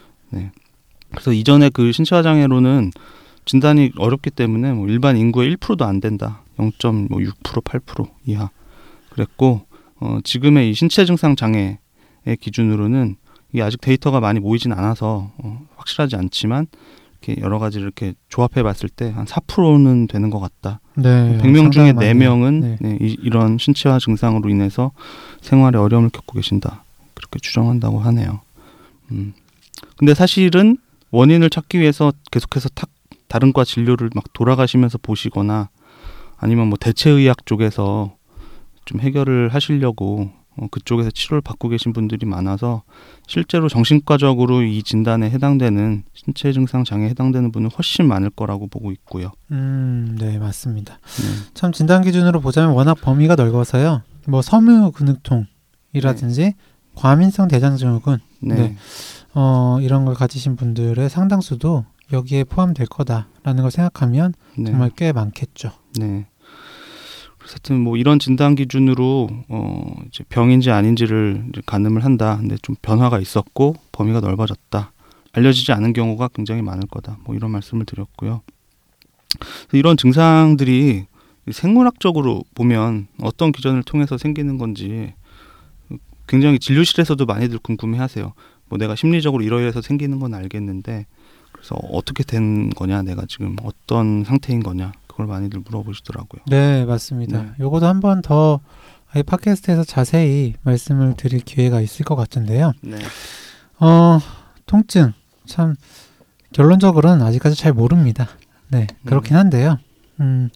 그래서 1.11 1.31
이전에 1.31 1.69
그 1.69 1.93
신체화 1.93 2.23
장애로는 2.23 2.93
진단이 3.51 3.91
어렵기 3.97 4.31
때문에 4.31 4.73
뭐 4.73 4.87
일반 4.87 5.17
인구의 5.17 5.57
1%도 5.57 5.85
안 5.85 5.99
된다. 6.01 6.43
0.6% 6.57 7.35
8% 7.43 8.09
이하. 8.27 8.49
그랬고 9.09 9.63
어, 9.99 10.21
지금의 10.23 10.71
이 10.71 10.75
신체 10.75 11.05
증상 11.05 11.35
장애의 11.35 11.79
기준으로는 12.41 13.17
이게 13.53 13.63
아직 13.63 13.81
데이터가 13.81 14.21
많이 14.21 14.39
모이진 14.39 14.71
않아서 14.73 15.33
어, 15.39 15.67
확실하지 15.75 16.15
않지만 16.15 16.69
이렇게 17.21 17.43
여러 17.43 17.59
가지를 17.59 17.87
이렇게 17.87 18.15
조합해 18.29 18.63
봤을 18.63 18.89
때 18.89 19.11
한 19.11 19.25
4%는 19.25 20.07
되는 20.07 20.31
것 20.31 20.39
같다. 20.39 20.79
네. 20.95 21.37
100명 21.43 21.73
중에 21.73 21.87
상당히 21.89 21.93
많네요. 21.93 22.33
4명은 22.33 22.61
네. 22.61 22.77
네, 22.81 22.99
이, 23.01 23.17
이런 23.21 23.59
신체화 23.59 23.99
증상으로 23.99 24.49
인해서 24.49 24.93
생활에 25.41 25.77
어려움을 25.77 26.11
겪고 26.11 26.35
계신다. 26.35 26.85
그렇게 27.15 27.41
추정한다고 27.41 27.99
하네요. 27.99 28.43
음. 29.11 29.35
근데 29.97 30.15
사실은 30.15 30.77
원인을 31.11 31.51
찾기 31.51 31.81
위해서 31.81 32.13
계속해서 32.31 32.69
탁 32.69 32.89
다른 33.31 33.53
과 33.53 33.65
진료를 33.65 34.11
막 34.15 34.25
돌아가시면서 34.33 34.99
보시거나 34.99 35.71
아니면 36.37 36.67
뭐 36.67 36.77
대체의학 36.77 37.47
쪽에서 37.47 38.17
좀 38.85 39.01
해결을 39.01 39.55
하시려고 39.55 40.33
어, 40.57 40.67
그쪽에서 40.69 41.13
치료를 41.13 41.41
받고 41.41 41.69
계신 41.69 41.93
분들이 41.93 42.27
많아서 42.27 42.83
실제로 43.29 43.69
정신과적으로 43.69 44.63
이 44.63 44.83
진단에 44.83 45.31
해당되는 45.31 46.03
신체 46.13 46.53
증상 46.53 46.83
장애에 46.83 47.11
해당되는 47.11 47.53
분은 47.53 47.71
훨씬 47.71 48.09
많을 48.09 48.31
거라고 48.31 48.67
보고 48.67 48.91
있고요. 48.91 49.31
음, 49.53 50.17
네, 50.19 50.39
맞습니다. 50.39 50.95
네. 50.95 51.53
참 51.55 51.71
진단 51.71 52.03
기준으로 52.03 52.41
보자면 52.41 52.73
워낙 52.75 52.95
범위가 53.01 53.37
넓어서요. 53.37 54.03
뭐 54.27 54.43
섬유 54.43 54.91
근육통이라든지 54.91 56.55
과민성 56.97 57.47
대장 57.47 57.77
증후군 57.77 58.19
네. 58.41 58.55
네. 58.57 58.77
어, 59.35 59.79
이런 59.81 60.05
걸 60.05 60.17
가지신 60.17 60.57
분들의 60.57 61.09
상당수도 61.09 61.85
여기에 62.13 62.45
포함될 62.45 62.87
거다라는 62.87 63.63
걸 63.63 63.71
생각하면 63.71 64.35
네. 64.57 64.71
정말 64.71 64.91
꽤 64.97 65.13
많겠죠. 65.13 65.73
네. 65.99 66.27
하여튼 67.39 67.81
뭐 67.81 67.97
이런 67.97 68.19
진단 68.19 68.55
기준으로 68.55 69.29
어 69.49 69.95
이제 70.09 70.25
병인지 70.29 70.71
아닌지를 70.71 71.47
이제 71.49 71.63
가늠을 71.67 72.05
한다. 72.05 72.37
근데 72.39 72.57
좀 72.63 72.77
변화가 72.81 73.19
있었고 73.19 73.77
범위가 73.93 74.21
넓어졌다. 74.21 74.93
알려지지 75.33 75.73
않은 75.73 75.93
경우가 75.93 76.29
굉장히 76.29 76.63
많을 76.63 76.87
거다. 76.89 77.19
뭐 77.25 77.35
이런 77.35 77.51
말씀을 77.51 77.87
드렸고요. 77.87 78.43
이런 79.73 79.97
증상들이 79.97 81.07
생물학적으로 81.51 82.45
보면 82.55 83.09
어떤 83.23 83.53
기전을 83.53 83.83
통해서 83.85 84.19
생기는 84.19 84.59
건지 84.59 85.15
굉장히 86.29 86.59
진료실에서도 86.59 87.25
많이들 87.25 87.59
궁금해하세요. 87.59 88.33
뭐 88.69 88.79
내가 88.79 88.95
심리적으로 88.95 89.43
이러이러해서 89.43 89.81
생기는 89.83 90.21
건 90.21 90.35
알겠는데 90.35 91.07
그래서 91.61 91.77
어떻게 91.93 92.25
된 92.25 92.71
거냐, 92.71 93.03
내가 93.03 93.25
지금 93.29 93.55
어떤 93.63 94.25
상태인 94.25 94.63
거냐, 94.63 94.93
그걸 95.07 95.27
많이들 95.27 95.61
물어보시더라고요. 95.61 96.43
네, 96.47 96.85
맞습니다. 96.87 97.43
네. 97.43 97.51
요거도 97.61 97.87
한 97.87 98.01
번더이 98.01 99.23
팟캐스트에서 99.27 99.85
자세히 99.85 100.55
말씀을 100.63 101.15
드릴 101.17 101.41
기회가 101.41 101.81
있을 101.83 102.05
것 102.07 102.17
같은데요. 102.17 102.73
네. 102.81 102.97
어, 103.79 104.19
통증 104.65 105.13
참 105.47 105.77
결론적으로는 106.53 107.25
아직까지 107.25 107.57
잘 107.57 107.73
모릅니다. 107.73 108.29
네, 108.69 108.87
그렇긴 109.05 109.37
한데요. 109.37 109.79
음, 110.21 110.49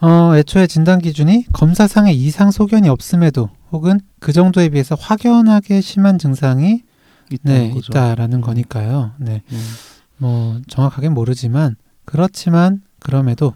어, 0.00 0.36
애초에 0.36 0.66
진단 0.66 0.98
기준이 0.98 1.46
검사상의 1.52 2.16
이상 2.16 2.50
소견이 2.50 2.88
없음에도 2.88 3.50
혹은 3.70 4.00
그 4.18 4.32
정도에 4.32 4.68
비해서 4.70 4.94
확연하게 4.94 5.80
심한 5.80 6.18
증상이 6.18 6.82
있다는 7.30 7.60
네, 7.60 7.70
거죠. 7.70 7.90
있다라는 7.90 8.40
거니까요. 8.40 9.12
네, 9.18 9.42
음, 9.52 9.64
뭐 10.18 10.60
정확하게 10.68 11.08
모르지만 11.08 11.76
그렇지만 12.04 12.82
그럼에도 13.00 13.54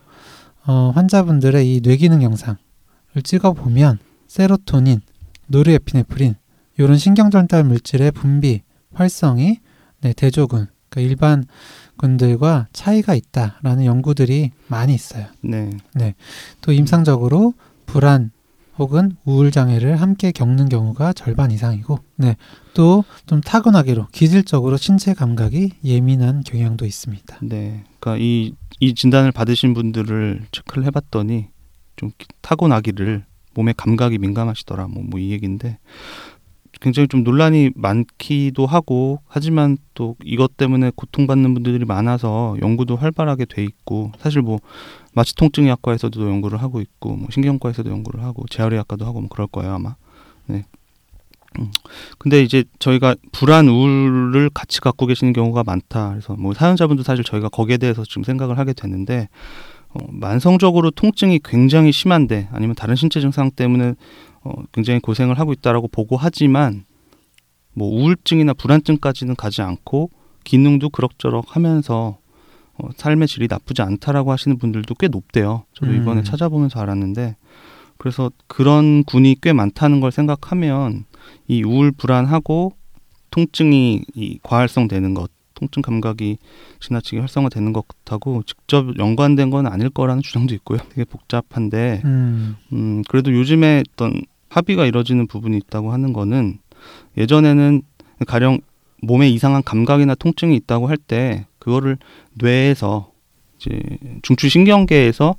어, 0.64 0.92
환자분들의 0.94 1.74
이 1.74 1.80
뇌기능 1.82 2.22
영상을 2.22 2.56
찍어 3.24 3.52
보면 3.52 3.98
세로토닌, 4.28 5.00
노르에피네프린 5.48 6.36
이런 6.78 6.96
신경전달 6.96 7.64
물질의 7.64 8.12
분비, 8.12 8.62
활성이 8.94 9.58
네, 10.00 10.12
대조군, 10.12 10.68
그러니까 10.88 11.10
일반 11.10 11.44
군들과 11.96 12.68
차이가 12.72 13.14
있다라는 13.14 13.84
연구들이 13.84 14.52
많이 14.68 14.94
있어요. 14.94 15.26
네. 15.94 16.14
또 16.60 16.72
임상적으로 16.72 17.54
불안 17.86 18.30
혹은 18.78 19.16
우울 19.24 19.50
장애를 19.50 20.00
함께 20.00 20.32
겪는 20.32 20.68
경우가 20.68 21.12
절반 21.12 21.50
이상이고, 21.50 21.98
네, 22.16 22.36
또 22.74 23.04
좀 23.26 23.40
타고나기로 23.40 24.08
기질적으로 24.12 24.76
신체 24.76 25.14
감각이 25.14 25.70
예민한 25.84 26.42
경향도 26.42 26.84
있습니다. 26.86 27.38
네. 27.42 27.84
그러니까 28.00 28.22
이, 28.22 28.54
이 28.80 28.94
진단을 28.94 29.32
받으신 29.32 29.74
분들을 29.74 30.42
체크를 30.52 30.84
해봤더니 30.86 31.46
좀 31.96 32.10
기- 32.18 32.26
타고나기를 32.40 33.24
몸에 33.54 33.72
감각이 33.76 34.18
민감하시더라. 34.18 34.88
뭐, 34.88 35.02
뭐 35.02 35.20
이 35.20 35.30
얘기인데 35.30 35.78
굉장히 36.80 37.06
좀 37.06 37.22
논란이 37.22 37.70
많기도 37.76 38.66
하고 38.66 39.20
하지만 39.28 39.76
또 39.94 40.16
이것 40.24 40.56
때문에 40.56 40.90
고통받는 40.96 41.54
분들이 41.54 41.84
많아서 41.84 42.56
연구도 42.60 42.96
활발하게 42.96 43.44
돼 43.44 43.62
있고 43.62 44.10
사실 44.18 44.42
뭐 44.42 44.58
마취통증의학과에서도 45.14 46.28
연구를 46.28 46.60
하고 46.60 46.80
있고 46.80 47.14
뭐 47.16 47.28
신경과에서도 47.30 47.88
연구를 47.90 48.24
하고 48.24 48.44
재활의학과도 48.50 49.04
하고 49.06 49.20
뭐 49.20 49.28
그럴 49.28 49.46
거예요 49.46 49.74
아마. 49.74 49.94
네. 50.46 50.64
음. 51.58 51.70
근데 52.18 52.42
이제 52.42 52.64
저희가 52.78 53.14
불안 53.32 53.68
우울을 53.68 54.50
같이 54.50 54.80
갖고 54.80 55.06
계시는 55.06 55.32
경우가 55.32 55.62
많다. 55.64 56.10
그래서 56.10 56.34
뭐 56.34 56.54
사연자분도 56.54 57.02
사실 57.02 57.24
저희가 57.24 57.48
거기에 57.48 57.76
대해서 57.76 58.04
지금 58.04 58.24
생각을 58.24 58.58
하게 58.58 58.72
되는데 58.72 59.28
어, 59.94 59.98
만성적으로 60.08 60.90
통증이 60.90 61.40
굉장히 61.44 61.92
심한데 61.92 62.48
아니면 62.52 62.74
다른 62.74 62.96
신체 62.96 63.20
증상 63.20 63.50
때문에 63.50 63.94
어, 64.42 64.52
굉장히 64.72 65.00
고생을 65.00 65.38
하고 65.38 65.52
있다라고 65.52 65.88
보고하지만 65.88 66.84
뭐 67.74 67.88
우울증이나 67.88 68.54
불안증까지는 68.54 69.36
가지 69.36 69.62
않고 69.62 70.10
기능도 70.44 70.90
그럭저럭 70.90 71.56
하면서 71.56 72.18
어, 72.74 72.88
삶의 72.96 73.28
질이 73.28 73.46
나쁘지 73.48 73.82
않다라고 73.82 74.32
하시는 74.32 74.58
분들도 74.58 74.94
꽤 74.94 75.08
높대요. 75.08 75.64
저도 75.74 75.92
이번에 75.92 76.20
음. 76.20 76.24
찾아보면서 76.24 76.80
알았는데 76.80 77.36
그래서 77.98 78.30
그런 78.48 79.04
군이 79.04 79.36
꽤 79.40 79.52
많다는 79.52 80.00
걸 80.00 80.10
생각하면 80.10 81.04
이 81.48 81.62
우울 81.62 81.92
불안하고 81.92 82.72
통증이 83.30 84.02
이 84.14 84.38
과활성 84.42 84.88
되는 84.88 85.14
것, 85.14 85.30
통증 85.54 85.80
감각이 85.82 86.38
지나치게 86.80 87.20
활성화되는 87.20 87.72
것하고 87.72 88.42
직접 88.44 88.98
연관된 88.98 89.50
건 89.50 89.66
아닐 89.66 89.90
거라는 89.90 90.22
주장도 90.22 90.54
있고요. 90.56 90.78
되게 90.90 91.04
복잡한데 91.04 92.02
음, 92.04 92.56
음, 92.72 93.02
그래도 93.08 93.32
요즘에 93.32 93.82
어떤 93.92 94.20
합의가 94.48 94.86
이뤄지는 94.86 95.26
부분이 95.28 95.56
있다고 95.58 95.92
하는 95.92 96.12
거는 96.12 96.58
예전에는 97.16 97.82
가령 98.26 98.58
몸에 99.02 99.28
이상한 99.30 99.62
감각이나 99.62 100.14
통증이 100.14 100.54
있다고 100.56 100.88
할 100.88 100.96
때 100.96 101.46
그거를 101.58 101.96
뇌에서 102.34 103.12
이제 103.56 103.80
중추신경계에서 104.22 105.36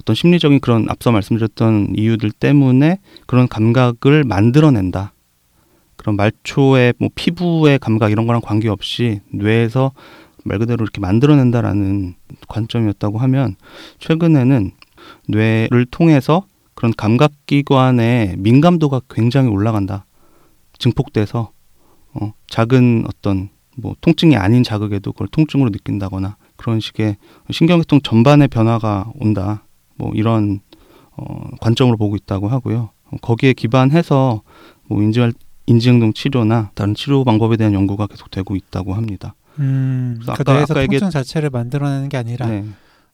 어떤 0.00 0.14
심리적인 0.16 0.60
그런 0.60 0.86
앞서 0.88 1.12
말씀드렸던 1.12 1.94
이유들 1.96 2.30
때문에 2.32 2.98
그런 3.26 3.48
감각을 3.48 4.24
만들어낸다. 4.24 5.12
그런 5.96 6.16
말초의 6.16 6.94
뭐 6.98 7.08
피부의 7.14 7.78
감각 7.78 8.10
이런 8.10 8.26
거랑 8.26 8.40
관계없이 8.42 9.20
뇌에서 9.32 9.92
말 10.44 10.58
그대로 10.58 10.84
이렇게 10.84 11.00
만들어낸다라는 11.00 12.14
관점이었다고 12.48 13.18
하면 13.18 13.56
최근에는 13.98 14.70
뇌를 15.28 15.86
통해서 15.90 16.46
그런 16.74 16.92
감각 16.96 17.32
기관의 17.46 18.36
민감도가 18.38 19.00
굉장히 19.08 19.48
올라간다. 19.48 20.06
증폭돼서 20.78 21.50
어, 22.12 22.32
작은 22.48 23.04
어떤 23.08 23.48
뭐 23.76 23.94
통증이 24.00 24.36
아닌 24.36 24.62
자극에도 24.62 25.12
그걸 25.12 25.28
통증으로 25.28 25.70
느낀다거나 25.70 26.36
그런 26.56 26.80
식의 26.80 27.16
신경계통 27.50 28.00
전반의 28.02 28.48
변화가 28.48 29.12
온다. 29.18 29.64
뭐 29.96 30.12
이런 30.14 30.60
어, 31.16 31.50
관점으로 31.60 31.96
보고 31.96 32.16
있다고 32.16 32.48
하고요. 32.48 32.90
어, 33.10 33.16
거기에 33.22 33.52
기반해서 33.52 34.42
뭐 34.88 35.02
인지 35.02 35.20
인지행동 35.66 36.12
치료나 36.12 36.70
다른 36.74 36.94
치료 36.94 37.24
방법에 37.24 37.56
대한 37.56 37.72
연구가 37.74 38.06
계속되고 38.06 38.56
있다고 38.56 38.94
합니다. 38.94 39.34
음, 39.58 40.14
그래서 40.18 40.34
그 40.34 40.42
아까- 40.42 40.52
뇌에서 40.54 40.74
아까 40.74 40.82
얘기했- 40.82 41.00
통증 41.00 41.10
자체를 41.10 41.50
만들어내는 41.50 42.08
게 42.08 42.16
아니라, 42.16 42.46
네, 42.46 42.64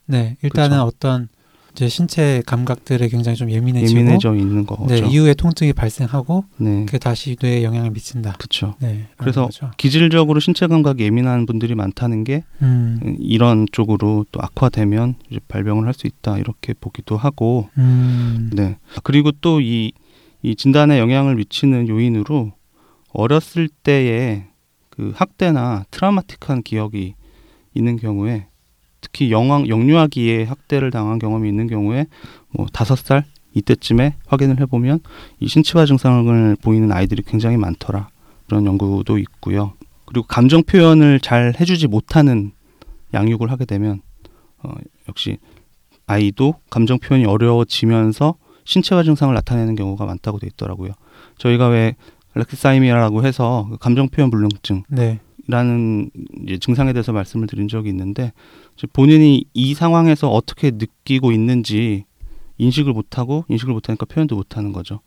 네, 0.06 0.36
일단은 0.42 0.78
그쵸. 0.78 0.82
어떤 0.82 1.28
이제 1.74 1.88
신체 1.88 2.42
감각들에 2.44 3.08
굉장히 3.08 3.34
좀 3.38 3.50
예민해지고, 3.50 3.98
예민해져 3.98 4.34
있는 4.34 4.66
거죠. 4.66 4.84
네, 4.86 4.98
이후에 5.08 5.32
통증이 5.32 5.72
발생하고, 5.72 6.44
네, 6.58 6.84
그게 6.84 6.98
다시 6.98 7.34
뇌에 7.40 7.62
영향을 7.62 7.92
미친다. 7.92 8.32
그렇죠. 8.32 8.74
네, 8.80 9.06
그래서 9.16 9.46
거죠. 9.46 9.70
기질적으로 9.78 10.38
신체 10.38 10.66
감각이 10.66 11.02
예민한 11.02 11.46
분들이 11.46 11.74
많다는 11.74 12.24
게 12.24 12.44
음, 12.60 13.16
이런 13.20 13.66
쪽으로 13.72 14.26
또 14.32 14.40
악화되면 14.42 15.14
발병을 15.48 15.86
할 15.86 15.94
수 15.94 16.06
있다 16.06 16.36
이렇게 16.36 16.74
보기도 16.74 17.16
하고 17.16 17.70
음, 17.78 18.50
네 18.52 18.76
그리고 19.02 19.30
또 19.40 19.60
이 19.62 19.92
이 20.42 20.56
진단에 20.56 20.98
영향을 20.98 21.36
미치는 21.36 21.88
요인으로 21.88 22.52
어렸을 23.12 23.68
때의 23.68 24.46
그 24.90 25.12
학대나 25.14 25.84
트라우마틱한 25.90 26.62
기억이 26.62 27.14
있는 27.74 27.96
경우에 27.96 28.46
특히 29.00 29.30
영왕 29.30 29.68
영유아기에 29.68 30.44
학대를 30.44 30.90
당한 30.90 31.18
경험이 31.18 31.48
있는 31.48 31.66
경우에 31.66 32.06
뭐 32.50 32.66
다섯 32.72 32.96
살 32.96 33.24
이때쯤에 33.54 34.16
확인을 34.26 34.60
해보면 34.60 35.00
이 35.40 35.48
신체화 35.48 35.86
증상을 35.86 36.56
보이는 36.62 36.90
아이들이 36.90 37.22
굉장히 37.22 37.56
많더라 37.56 38.08
그런 38.46 38.66
연구도 38.66 39.18
있고요. 39.18 39.74
그리고 40.06 40.26
감정 40.26 40.62
표현을 40.62 41.20
잘 41.20 41.54
해주지 41.58 41.86
못하는 41.86 42.52
양육을 43.14 43.50
하게 43.50 43.64
되면 43.64 44.00
어, 44.62 44.72
역시 45.08 45.38
아이도 46.06 46.54
감정 46.70 46.98
표현이 46.98 47.24
어려워지면서 47.26 48.34
신체화 48.64 49.02
증상을 49.02 49.34
나타내는 49.34 49.74
경우가 49.74 50.04
많다고 50.04 50.38
돼 50.38 50.46
있더라고요. 50.48 50.92
저희가 51.38 51.68
왜 51.68 51.96
알렉시사이미아라고 52.34 53.24
해서 53.24 53.66
그 53.70 53.76
감정 53.78 54.08
표현 54.08 54.30
불능증 54.30 54.84
네, 54.88 55.20
라는 55.48 56.10
증상에 56.60 56.92
대해서 56.92 57.12
말씀을 57.12 57.46
드린 57.46 57.68
적이 57.68 57.90
있는데 57.90 58.32
본인이 58.92 59.44
이 59.52 59.74
상황에서 59.74 60.30
어떻게 60.30 60.70
느끼고 60.70 61.32
있는지 61.32 62.04
인식을 62.58 62.92
못하고 62.92 63.44
인식을 63.48 63.74
못하니까 63.74 64.06
표현도 64.06 64.36
못하는 64.36 64.72
거죠. 64.72 65.00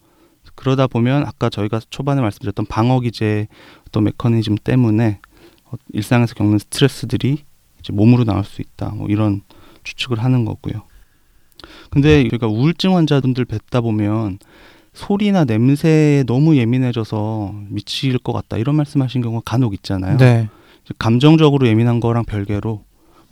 그러다 0.55 0.87
보면 0.87 1.25
아까 1.25 1.49
저희가 1.49 1.81
초반에 1.89 2.21
말씀드렸던 2.21 2.67
방어 2.67 2.99
기제 2.99 3.47
어떤 3.87 4.03
메커니즘 4.03 4.55
때문에 4.63 5.19
어, 5.65 5.71
일상에서 5.93 6.35
겪는 6.35 6.59
스트레스들이 6.59 7.39
이제 7.79 7.93
몸으로 7.93 8.23
나올 8.23 8.43
수 8.43 8.61
있다. 8.61 8.89
뭐 8.89 9.07
이런 9.07 9.41
추측을 9.83 10.23
하는 10.23 10.45
거고요. 10.45 10.83
근데 11.95 12.27
저희가 12.27 12.47
우울증 12.47 12.97
환자분들 12.97 13.45
뵙다 13.45 13.79
보면 13.79 14.39
소리나 14.93 15.45
냄새에 15.45 16.23
너무 16.23 16.57
예민해져서 16.57 17.53
미칠 17.69 18.17
것 18.17 18.33
같다 18.33 18.57
이런 18.57 18.75
말씀하신 18.75 19.21
경우가 19.21 19.43
간혹 19.45 19.73
있잖아요. 19.75 20.17
네, 20.17 20.49
감정적으로 20.99 21.67
예민한 21.67 22.01
거랑 22.01 22.25
별개로 22.25 22.83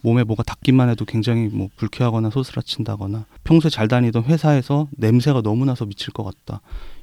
몸에 0.02 0.24
뭐가 0.24 0.44
닿기만 0.44 0.90
해도 0.90 1.04
굉장히 1.04 1.50
뭐 1.52 1.68
불쾌하거나 1.76 2.30
소스라친다거나 2.30 3.26
평소에 3.44 3.70
잘 3.70 3.90
다니던 3.90 4.24
회사에서 4.24 4.88
냄새가 4.98 5.42
너무 5.42 5.66
나서 5.66 5.86
미칠 5.86 6.14
것 6.14 6.24
같다 6.24 6.62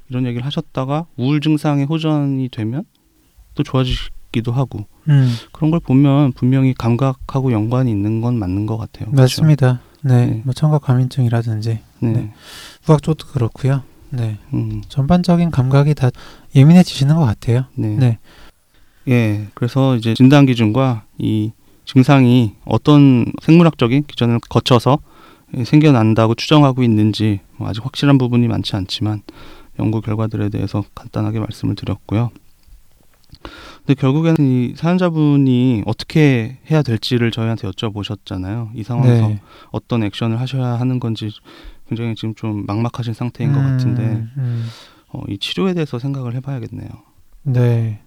이런 0.09 0.25
얘기를 0.25 0.45
하셨다가 0.45 1.05
우울 1.15 1.41
증상에 1.41 1.83
호전이 1.83 2.49
되면 2.49 2.83
또 3.53 3.63
좋아지기도 3.63 4.51
하고 4.51 4.85
음, 5.09 5.31
그런 5.51 5.69
걸 5.69 5.79
보면 5.79 6.33
분명히 6.33 6.73
감각하고 6.73 7.51
연관이 7.51 7.91
있는 7.91 8.21
건 8.21 8.37
맞는 8.37 8.65
것 8.65 8.77
같아요. 8.77 9.11
그렇죠? 9.11 9.41
맞습니다. 9.41 9.81
네, 10.03 10.25
네. 10.25 10.41
뭐 10.43 10.53
청각 10.53 10.81
과민증이라든지 10.81 11.79
네. 11.99 12.09
네. 12.11 12.33
후각 12.83 13.03
쪽도 13.03 13.27
그렇고요. 13.27 13.83
네, 14.09 14.37
음, 14.53 14.81
전반적인 14.89 15.51
감각이 15.51 15.93
다 15.93 16.09
예민해지시는 16.55 17.15
것 17.15 17.25
같아요. 17.25 17.65
네. 17.75 17.87
네. 17.95 18.19
예. 19.07 19.47
그래서 19.53 19.95
이제 19.95 20.13
진단 20.13 20.45
기준과 20.45 21.05
이 21.17 21.51
증상이 21.85 22.55
어떤 22.65 23.25
생물학적인 23.41 24.03
기전을 24.03 24.39
거쳐서 24.49 24.99
예, 25.57 25.63
생겨난다고 25.63 26.35
추정하고 26.35 26.83
있는지 26.83 27.41
뭐 27.57 27.67
아직 27.67 27.83
확실한 27.83 28.17
부분이 28.17 28.47
많지 28.47 28.75
않지만 28.75 29.21
연구 29.79 30.01
결과들에 30.01 30.49
대해서 30.49 30.83
간단하게 30.95 31.39
말씀을 31.39 31.75
드렸고요. 31.75 32.31
근데 33.85 33.99
결국에는 33.99 34.35
이 34.39 34.73
사연자분이 34.75 35.83
어떻게 35.85 36.59
해야 36.69 36.81
될지를 36.81 37.31
저희한테 37.31 37.67
여쭤보셨잖아요. 37.67 38.69
이 38.75 38.83
상황에서 38.83 39.27
네. 39.27 39.41
어떤 39.71 40.03
액션을 40.03 40.39
하셔야 40.39 40.79
하는 40.79 40.99
건지 40.99 41.29
굉장히 41.87 42.15
지금 42.15 42.35
좀 42.35 42.65
막막하신 42.67 43.13
상태인 43.13 43.53
것 43.53 43.59
같은데 43.59 44.03
음, 44.03 44.31
음. 44.37 44.65
어, 45.09 45.21
이 45.27 45.37
치료에 45.37 45.73
대해서 45.73 45.99
생각을 45.99 46.35
해봐야겠네요. 46.35 46.89
네. 47.43 48.01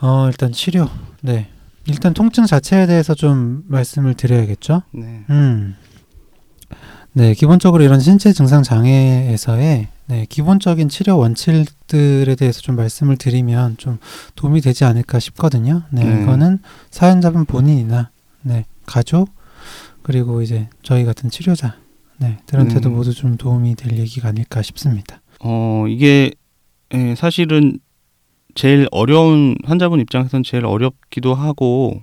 어, 0.00 0.26
일단 0.28 0.52
치료. 0.52 0.88
네. 1.22 1.48
일단 1.88 2.14
통증 2.14 2.44
자체에 2.46 2.86
대해서 2.86 3.14
좀 3.14 3.62
말씀을 3.68 4.14
드려야겠죠? 4.14 4.82
네, 4.92 5.24
음. 5.30 5.76
네, 7.16 7.32
기본적으로 7.32 7.82
이런 7.82 7.98
신체 7.98 8.30
증상 8.34 8.62
장애에서의 8.62 9.88
네, 10.08 10.26
기본적인 10.28 10.90
치료 10.90 11.16
원칙들에 11.16 12.34
대해서 12.34 12.60
좀 12.60 12.76
말씀을 12.76 13.16
드리면 13.16 13.78
좀 13.78 13.96
도움이 14.34 14.60
되지 14.60 14.84
않을까 14.84 15.18
싶거든요. 15.18 15.84
네, 15.90 16.04
네. 16.04 16.22
이거는 16.22 16.58
사연자분 16.90 17.46
본인이나 17.46 18.10
네, 18.42 18.66
가족 18.84 19.30
그리고 20.02 20.42
이제 20.42 20.68
저희 20.82 21.06
같은 21.06 21.30
치료자 21.30 21.76
네, 22.18 22.36
들한테도 22.44 22.90
음. 22.90 22.96
모두 22.96 23.14
좀 23.14 23.38
도움이 23.38 23.76
될 23.76 23.96
얘기가 23.96 24.28
아닐까 24.28 24.60
싶습니다. 24.60 25.22
어 25.40 25.86
이게 25.88 26.32
예, 26.92 27.14
사실은 27.14 27.78
제일 28.54 28.88
어려운 28.90 29.56
환자분 29.64 30.00
입장에서는 30.00 30.42
제일 30.42 30.66
어렵기도 30.66 31.32
하고 31.32 32.02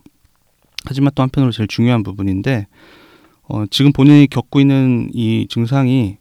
하지만 0.86 1.12
또 1.14 1.22
한편으로 1.22 1.52
제일 1.52 1.68
중요한 1.68 2.02
부분인데 2.02 2.66
어, 3.48 3.66
지금 3.70 3.92
본인이 3.92 4.28
겪고 4.28 4.60
있는 4.60 5.10
이 5.14 5.48
증상이 5.50 6.18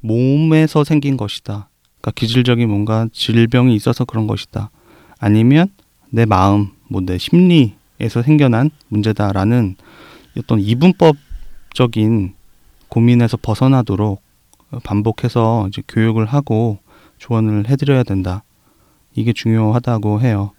몸에서 0.00 0.84
생긴 0.84 1.16
것이다. 1.16 1.68
그러니까 2.00 2.10
기질적인 2.14 2.68
뭔가 2.68 3.06
질병이 3.12 3.74
있어서 3.74 4.04
그런 4.04 4.26
것이다. 4.26 4.70
아니면 5.18 5.68
내 6.10 6.26
마음, 6.26 6.70
뭐 6.88 7.02
내 7.02 7.18
심리에서 7.18 8.22
생겨난 8.22 8.70
문제다라는 8.88 9.76
어떤 10.38 10.60
이분법적인 10.60 12.34
고민에서 12.88 13.36
벗어나도록 13.38 14.22
반복해서 14.82 15.66
이제 15.68 15.82
교육을 15.88 16.26
하고 16.26 16.78
조언을 17.18 17.68
해드려야 17.68 18.02
된다. 18.02 18.42
이게 19.14 19.32
중요하다고 19.32 20.20
해요. 20.20 20.50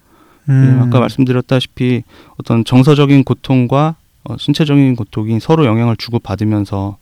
음, 0.50 0.78
예, 0.80 0.84
아까 0.84 1.00
말씀드렸다시피 1.00 2.04
어떤 2.38 2.64
정서적인 2.64 3.24
고통과 3.24 3.96
어, 4.26 4.38
신체적인 4.38 4.96
고통이 4.96 5.40
서로 5.40 5.66
영향을 5.66 5.96
주고 5.98 6.20
받으면서 6.20 6.98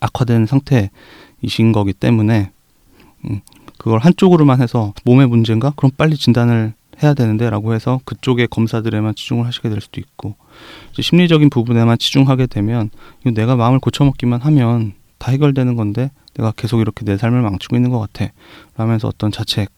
악화된 0.00 0.46
상태이신 0.46 1.72
거기 1.72 1.92
때문에 1.92 2.50
음, 3.24 3.40
그걸 3.78 4.00
한쪽으로만 4.00 4.60
해서 4.60 4.92
몸의 5.04 5.28
문제인가? 5.28 5.72
그럼 5.76 5.90
빨리 5.96 6.16
진단을 6.16 6.74
해야 7.02 7.14
되는데라고 7.14 7.74
해서 7.74 8.00
그쪽의 8.04 8.48
검사들에만 8.48 9.14
치중을 9.14 9.46
하시게 9.46 9.68
될 9.68 9.80
수도 9.80 10.00
있고 10.00 10.34
심리적인 10.98 11.50
부분에만 11.50 11.98
치중하게 11.98 12.46
되면 12.46 12.90
내가 13.34 13.56
마음을 13.56 13.80
고쳐먹기만 13.80 14.40
하면 14.40 14.94
다 15.18 15.30
해결되는 15.32 15.76
건데 15.76 16.10
내가 16.34 16.52
계속 16.52 16.80
이렇게 16.80 17.04
내 17.04 17.16
삶을 17.16 17.42
망치고 17.42 17.76
있는 17.76 17.90
것 17.90 17.98
같아 17.98 18.32
라면서 18.76 19.08
어떤 19.08 19.30
자책에 19.30 19.68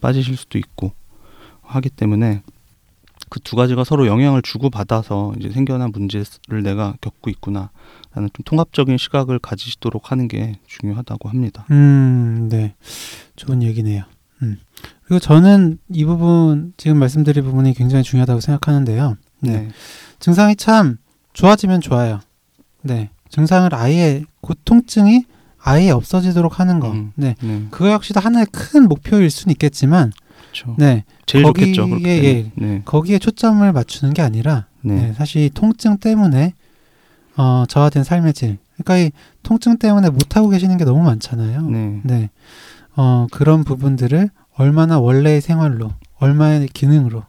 빠지실 0.00 0.36
수도 0.36 0.58
있고 0.58 0.92
하기 1.62 1.88
때문에 1.90 2.42
그 3.30 3.40
두 3.40 3.56
가지가 3.56 3.84
서로 3.84 4.06
영향을 4.06 4.42
주고 4.42 4.70
받아서 4.70 5.32
이제 5.38 5.50
생겨난 5.50 5.92
문제를 5.92 6.62
내가 6.62 6.94
겪고 7.00 7.30
있구나 7.30 7.70
라는 8.12 8.28
좀 8.32 8.44
통합적인 8.44 8.98
시각을 8.98 9.38
가지시도록 9.38 10.10
하는 10.10 10.28
게 10.28 10.58
중요하다고 10.66 11.28
합니다. 11.28 11.64
음, 11.70 12.48
네. 12.50 12.74
좋은 13.36 13.62
얘기네요. 13.62 14.02
음. 14.42 14.58
그리고 15.04 15.20
저는 15.20 15.78
이 15.92 16.04
부분, 16.04 16.72
지금 16.76 16.98
말씀드린 16.98 17.44
부분이 17.44 17.74
굉장히 17.74 18.02
중요하다고 18.02 18.40
생각하는데요. 18.40 19.16
네. 19.40 19.70
증상이 20.18 20.56
참 20.56 20.98
좋아지면 21.32 21.80
좋아요. 21.80 22.20
네. 22.82 23.10
증상을 23.28 23.72
아예, 23.74 24.24
고통증이 24.40 25.24
아예 25.62 25.90
없어지도록 25.90 26.58
하는 26.58 26.80
거. 26.80 26.90
음. 26.90 27.12
네. 27.14 27.36
네, 27.40 27.66
그거 27.70 27.92
역시도 27.92 28.18
하나의 28.18 28.46
큰 28.50 28.88
목표일 28.88 29.30
수는 29.30 29.52
있겠지만, 29.52 30.12
그렇죠. 30.50 30.74
네. 30.78 31.04
제일 31.26 31.44
거기에, 31.44 31.72
좋겠죠. 31.72 32.08
예. 32.08 32.50
네, 32.54 32.82
거기에 32.84 33.18
초점을 33.18 33.72
맞추는 33.72 34.14
게 34.14 34.22
아니라, 34.22 34.66
네, 34.82 34.94
네, 34.94 35.12
사실 35.14 35.42
이 35.42 35.50
통증 35.50 35.98
때문에 35.98 36.54
어, 37.36 37.64
저하된 37.68 38.04
삶의 38.04 38.34
질. 38.34 38.58
그러니까 38.74 38.98
이 38.98 39.10
통증 39.42 39.78
때문에 39.78 40.10
못 40.10 40.36
하고 40.36 40.48
계시는 40.48 40.76
게 40.76 40.84
너무 40.84 41.02
많잖아요. 41.02 41.62
네, 41.62 42.00
네. 42.04 42.30
어, 42.96 43.26
그런 43.30 43.64
부분들을 43.64 44.30
얼마나 44.54 44.98
원래의 44.98 45.40
생활로, 45.40 45.92
얼마의 46.16 46.68
기능으로, 46.68 47.24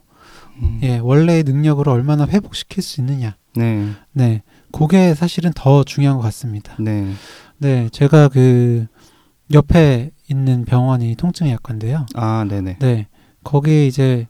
음. 0.62 0.80
예, 0.82 0.98
원래의 0.98 1.44
능력으로 1.44 1.92
얼마나 1.92 2.26
회복시킬 2.26 2.82
수 2.82 3.00
있느냐. 3.00 3.36
네, 3.54 3.88
네. 4.12 4.42
그게 4.72 5.14
사실은 5.14 5.52
더 5.54 5.84
중요한 5.84 6.16
것 6.16 6.22
같습니다. 6.24 6.74
네. 6.78 7.12
네. 7.58 7.88
제가 7.90 8.28
그 8.28 8.86
옆에 9.52 10.10
있는 10.28 10.64
병원이 10.64 11.14
통증의 11.16 11.52
약과인데요. 11.52 12.06
아, 12.14 12.44
네네. 12.48 12.78
네. 12.80 13.06
거기 13.44 13.86
이제 13.86 14.26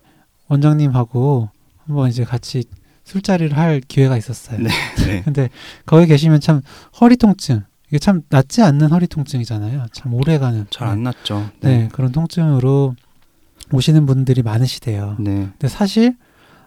원장님하고 0.48 1.51
한번 1.87 2.09
이제 2.09 2.25
같이 2.25 2.64
술자리를 3.05 3.57
할 3.57 3.81
기회가 3.81 4.16
있었어요. 4.16 4.59
네, 4.61 4.70
네, 5.07 5.22
근데 5.25 5.48
거기 5.87 6.07
계시면 6.07 6.40
참 6.40 6.62
허리 7.01 7.16
통증 7.16 7.62
이게 7.88 7.98
참 7.98 8.22
낫지 8.29 8.62
않는 8.62 8.90
허리 8.90 9.07
통증이잖아요. 9.07 9.87
참 9.92 10.14
오래가는 10.14 10.66
잘안 10.70 11.03
났죠. 11.03 11.51
네, 11.61 11.88
그런 11.92 12.12
통증으로 12.12 12.94
오시는 13.72 14.07
분들이 14.07 14.42
많으시대요. 14.42 15.16
네, 15.18 15.48
근데 15.53 15.68
사실 15.68 16.16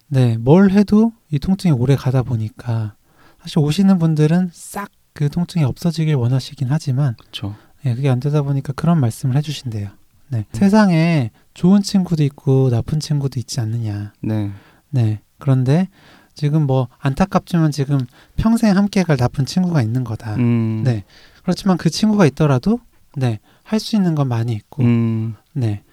네, 0.08 0.38
뭘 0.38 0.72
해도 0.72 1.12
이 1.32 1.40
통증이 1.40 1.74
오래 1.74 1.96
가다 1.96 2.24
보니까 2.24 2.96
사실 3.42 3.60
오시는 3.60 3.98
분들은 4.00 4.50
싹 4.54 4.90
그 5.16 5.30
통증이 5.30 5.64
없어지길 5.64 6.16
원하시긴 6.16 6.68
하지만 6.70 7.16
그렇죠. 7.16 7.56
예, 7.86 7.96
그게 7.96 8.10
안 8.10 8.20
되다 8.20 8.42
보니까 8.42 8.74
그런 8.74 9.00
말씀을 9.00 9.38
해주신대요. 9.38 9.90
네, 10.30 10.46
세상에 10.52 11.32
좋은 11.54 11.82
친구도 11.82 12.24
있고 12.24 12.70
나쁜 12.70 13.00
친구도 13.00 13.40
있지 13.40 13.60
않느냐. 13.60 14.14
네, 14.22 14.52
네, 14.90 15.22
그런데 15.38 15.88
지금 16.34 16.66
뭐 16.68 16.88
안타깝지만 17.00 17.72
지금 17.72 18.00
평생 18.36 18.76
함께 18.76 19.04
갈 19.04 19.18
나쁜 19.18 19.46
친구가 19.46 19.82
있는 19.82 20.04
거다. 20.04 20.36
음, 20.36 20.84
네. 20.84 21.04
그렇지만 21.44 21.78
그 21.78 21.90
친구가 21.90 22.26
있더라도 22.28 22.80
네, 23.16 23.40
할 23.64 23.80
수 23.80 23.96
있는 23.96 24.16
건 24.16 24.28
많이 24.28 24.52
있고. 24.54 24.84
음, 24.84 25.36
네. 25.54 25.84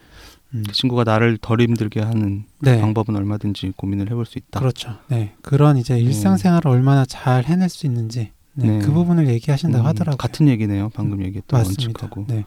음, 0.54 0.64
그 0.66 0.72
친구가 0.72 1.04
나를 1.04 1.38
덜 1.38 1.60
힘들게 1.60 2.00
하는 2.00 2.44
네. 2.60 2.80
방법은 2.80 3.14
얼마든지 3.16 3.72
고민을 3.76 4.10
해볼 4.10 4.26
수 4.26 4.38
있다. 4.38 4.60
그렇죠. 4.60 4.98
네. 5.08 5.34
그런 5.42 5.76
이제 5.78 5.98
일상생활을 5.98 6.68
얼마나 6.70 7.04
잘 7.06 7.44
해낼 7.44 7.68
수 7.68 7.86
있는지 7.86 8.32
네. 8.54 8.66
네. 8.66 8.78
그 8.84 8.92
부분을 8.92 9.28
얘기하신다고 9.28 9.84
음, 9.84 9.86
하더라고요. 9.86 10.16
같은 10.16 10.48
얘기네요. 10.48 10.90
방금 10.94 11.22
얘기했던 11.24 11.58
맞습니다. 11.60 11.84
원칙하고. 11.84 12.26
네. 12.28 12.44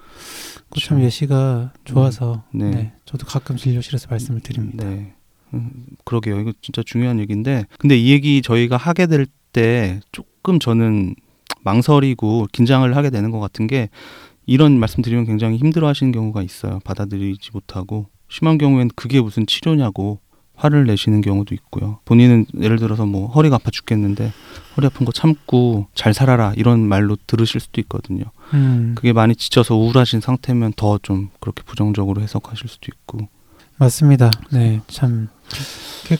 그참 0.69 0.97
그렇죠. 0.97 1.05
예시가 1.05 1.73
좋아서 1.83 2.43
네. 2.53 2.69
네. 2.69 2.93
저도 3.05 3.25
가끔 3.25 3.57
진료실에서 3.57 4.07
말씀을 4.09 4.41
드립니다. 4.41 4.85
네. 4.87 5.13
음, 5.53 5.71
그러게요. 6.03 6.39
이거 6.41 6.53
진짜 6.61 6.81
중요한 6.85 7.19
얘기인데, 7.19 7.65
근데 7.79 7.97
이 7.97 8.11
얘기 8.11 8.41
저희가 8.41 8.77
하게 8.77 9.07
될 9.07 9.25
때 9.55 10.01
조금 10.11 10.59
저는 10.59 11.15
망설이고 11.63 12.47
긴장을 12.51 12.93
하게 12.93 13.09
되는 13.09 13.31
것 13.31 13.39
같은 13.39 13.67
게 13.67 13.87
이런 14.45 14.77
말씀 14.77 15.01
드리면 15.01 15.25
굉장히 15.25 15.55
힘들어 15.57 15.87
하시는 15.87 16.11
경우가 16.11 16.43
있어요. 16.43 16.79
받아들이지 16.83 17.51
못하고 17.53 18.07
심한 18.29 18.57
경우에는 18.57 18.89
그게 18.97 19.21
무슨 19.21 19.47
치료냐고 19.47 20.19
화를 20.55 20.85
내시는 20.85 21.21
경우도 21.21 21.53
있고요. 21.55 21.99
본인은 22.05 22.45
예를 22.61 22.77
들어서 22.79 23.05
뭐 23.05 23.27
허리가 23.27 23.55
아파 23.55 23.71
죽겠는데 23.71 24.31
허리 24.77 24.87
아픈 24.87 25.05
거 25.05 25.11
참고 25.11 25.87
잘 25.95 26.13
살아라 26.13 26.53
이런 26.55 26.79
말로 26.87 27.17
들으실 27.27 27.59
수도 27.61 27.81
있거든요. 27.81 28.25
음, 28.53 28.93
그게 28.95 29.13
많이 29.13 29.35
지쳐서 29.35 29.75
우울하신 29.75 30.21
상태면 30.21 30.73
더 30.75 30.97
좀 31.01 31.29
그렇게 31.39 31.61
부정적으로 31.63 32.21
해석하실 32.21 32.67
수도 32.69 32.87
있고. 32.93 33.27
맞습니다. 33.77 34.31
네. 34.51 34.81
참 34.87 35.27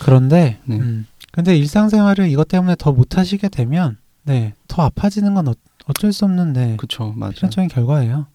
그런데 0.01 0.59
네. 0.65 0.77
음, 0.77 1.07
근데 1.31 1.57
일상생활을 1.57 2.29
이것 2.29 2.47
때문에 2.47 2.75
더 2.77 2.91
못하시게 2.91 3.49
되면 3.49 3.97
네, 4.23 4.53
더 4.67 4.81
아파지는 4.83 5.33
건 5.35 5.47
어, 5.47 5.53
어쩔 5.85 6.11
수 6.11 6.25
없는 6.25 6.53
네, 6.53 6.75
그쵸, 6.77 7.13
맞아요. 7.15 7.31
필연적인 7.33 7.69
결과예요. 7.69 8.27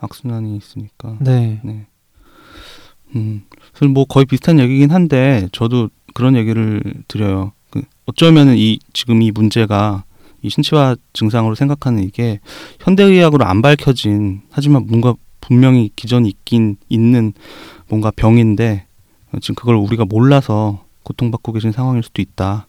악순환이 0.00 0.56
있으니까. 0.56 1.16
네. 1.20 1.60
네. 1.64 1.86
음, 3.14 3.44
사실 3.72 3.88
뭐 3.88 4.04
거의 4.04 4.26
비슷한 4.26 4.58
얘기긴 4.58 4.90
한데 4.90 5.48
저도 5.52 5.90
그런 6.14 6.36
얘기를 6.36 6.82
드려요. 7.08 7.52
그 7.70 7.82
어쩌면은 8.06 8.56
이 8.56 8.78
지금 8.92 9.22
이 9.22 9.30
문제가 9.30 10.04
이 10.42 10.50
신체화 10.50 10.96
증상으로 11.12 11.54
생각하는 11.54 12.02
이게 12.04 12.40
현대의학으로 12.80 13.44
안 13.44 13.62
밝혀진 13.62 14.42
하지만 14.50 14.86
뭔가 14.86 15.14
분명히 15.40 15.90
기존 15.96 16.26
있긴 16.26 16.76
있는 16.88 17.32
뭔가 17.88 18.10
병인데 18.10 18.86
어, 19.32 19.38
지금 19.40 19.54
그걸 19.54 19.76
우리가 19.76 20.04
몰라서 20.04 20.84
고통받고 21.02 21.52
계신 21.52 21.72
상황일 21.72 22.02
수도 22.02 22.22
있다. 22.22 22.66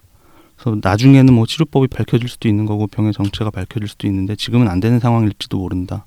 그래서 0.56 0.80
나중에는 0.82 1.34
뭐 1.34 1.46
치료법이 1.46 1.88
밝혀질 1.88 2.28
수도 2.30 2.48
있는 2.48 2.66
거고 2.66 2.88
병의 2.88 3.14
정체가 3.14 3.52
밝혀질 3.52 3.88
수도 3.88 4.08
있는데 4.08 4.36
지금은 4.36 4.68
안 4.68 4.80
되는 4.80 5.00
상황일지도 5.00 5.58
모른다. 5.58 6.06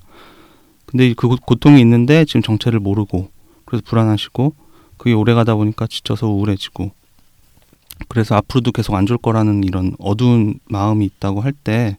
근데 0.87 1.13
그 1.15 1.29
고- 1.29 1.37
고통이 1.37 1.81
있는데 1.81 2.25
지금 2.25 2.43
정체를 2.43 2.81
모르고 2.81 3.31
그래서 3.65 3.83
불안하시고 3.87 4.55
그게 5.01 5.15
오래 5.15 5.33
가다 5.33 5.55
보니까 5.55 5.87
지쳐서 5.87 6.29
우울해지고 6.29 6.91
그래서 8.09 8.35
앞으로도 8.35 8.71
계속 8.73 8.95
안 8.97 9.07
좋을 9.07 9.17
거라는 9.17 9.65
이런 9.65 9.97
어두운 9.99 10.59
마음이 10.69 11.07
있다고 11.07 11.41
할 11.41 11.55
때 11.65 11.97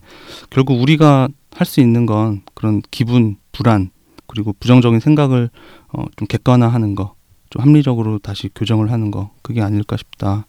결국 0.52 0.80
우리가 0.80 1.28
할 1.52 1.66
수 1.66 1.82
있는 1.82 2.06
건 2.06 2.44
그런 2.54 2.84
기분 2.92 3.38
불안 3.54 3.90
그리고 4.28 4.54
부정적인 4.60 5.00
생각을 5.00 5.50
어, 5.94 6.06
좀 6.16 6.28
객관화하는 6.28 6.94
거, 6.94 7.16
좀 7.50 7.64
합리적으로 7.64 8.20
다시 8.20 8.50
교정을 8.54 8.92
하는 8.92 9.10
거 9.10 9.32
그게 9.42 9.62
아닐까 9.62 9.98
싶다 9.98 10.46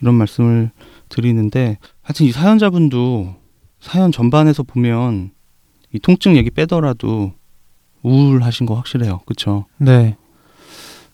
이런 0.00 0.16
말씀을 0.16 0.72
드리는데 1.08 1.78
하여튼 2.02 2.26
이 2.26 2.32
사연자분도 2.32 3.36
사연 3.78 4.10
전반에서 4.10 4.64
보면 4.64 5.30
이 5.92 6.00
통증 6.00 6.36
얘기 6.36 6.50
빼더라도 6.50 7.32
우울하신 8.02 8.66
거 8.66 8.74
확실해요, 8.74 9.20
그렇죠? 9.24 9.66
네. 9.78 10.16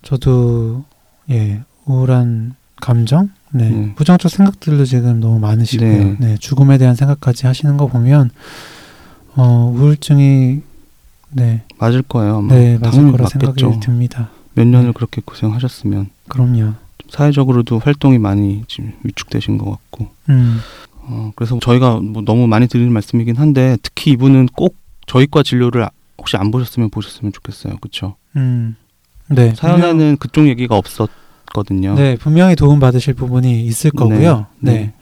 저도 0.02 0.84
예 1.30 1.60
우울한 1.86 2.54
감정, 2.76 3.30
네 3.52 3.70
네. 3.70 3.94
부정적 3.94 4.30
생각들도 4.30 4.84
지금 4.84 5.20
너무 5.20 5.38
많으시고요. 5.40 5.88
네. 5.88 6.16
네. 6.18 6.36
죽음에 6.38 6.78
대한 6.78 6.94
생각까지 6.94 7.46
하시는 7.46 7.76
거 7.76 7.86
보면 7.86 8.30
어 9.34 9.72
우울증이 9.74 10.60
네, 11.30 11.62
맞을 11.78 12.02
거예요. 12.02 12.38
아마. 12.38 12.54
네 12.54 12.78
맞을 12.78 13.10
거라 13.10 13.24
맞겠죠. 13.24 13.28
생각이 13.56 13.80
듭니다. 13.80 14.30
몇 14.54 14.66
년을 14.66 14.88
네. 14.88 14.92
그렇게 14.92 15.20
고생하셨으면 15.24 16.10
그럼요. 16.28 16.56
좀 16.98 17.10
사회적으로도 17.10 17.78
활동이 17.78 18.18
많이 18.18 18.64
지금 18.68 18.92
위축되신 19.02 19.58
것 19.58 19.70
같고 19.70 20.08
음, 20.30 20.58
어, 21.02 21.32
그래서 21.36 21.58
저희가 21.60 22.00
뭐 22.00 22.22
너무 22.22 22.46
많이 22.46 22.66
드리는 22.68 22.92
말씀이긴 22.92 23.36
한데 23.36 23.76
특히 23.82 24.12
이분은 24.12 24.46
꼭 24.54 24.76
저희과 25.06 25.42
진료를 25.42 25.84
아- 25.84 25.90
혹시 26.18 26.36
안 26.36 26.50
보셨으면 26.50 26.90
보셨으면 26.90 27.32
좋겠어요. 27.32 27.76
그렇죠? 27.80 28.16
음, 28.36 28.76
네 29.30 29.54
사연에는 29.54 30.16
그쪽 30.18 30.48
얘기가 30.48 30.76
없었거든요. 30.76 31.90
분명, 31.90 31.94
네 31.96 32.16
분명히 32.16 32.56
도움 32.56 32.80
받으실 32.80 33.14
부분이 33.14 33.64
있을 33.66 33.90
거고요. 33.90 34.46
네. 34.60 34.72
네. 34.72 34.92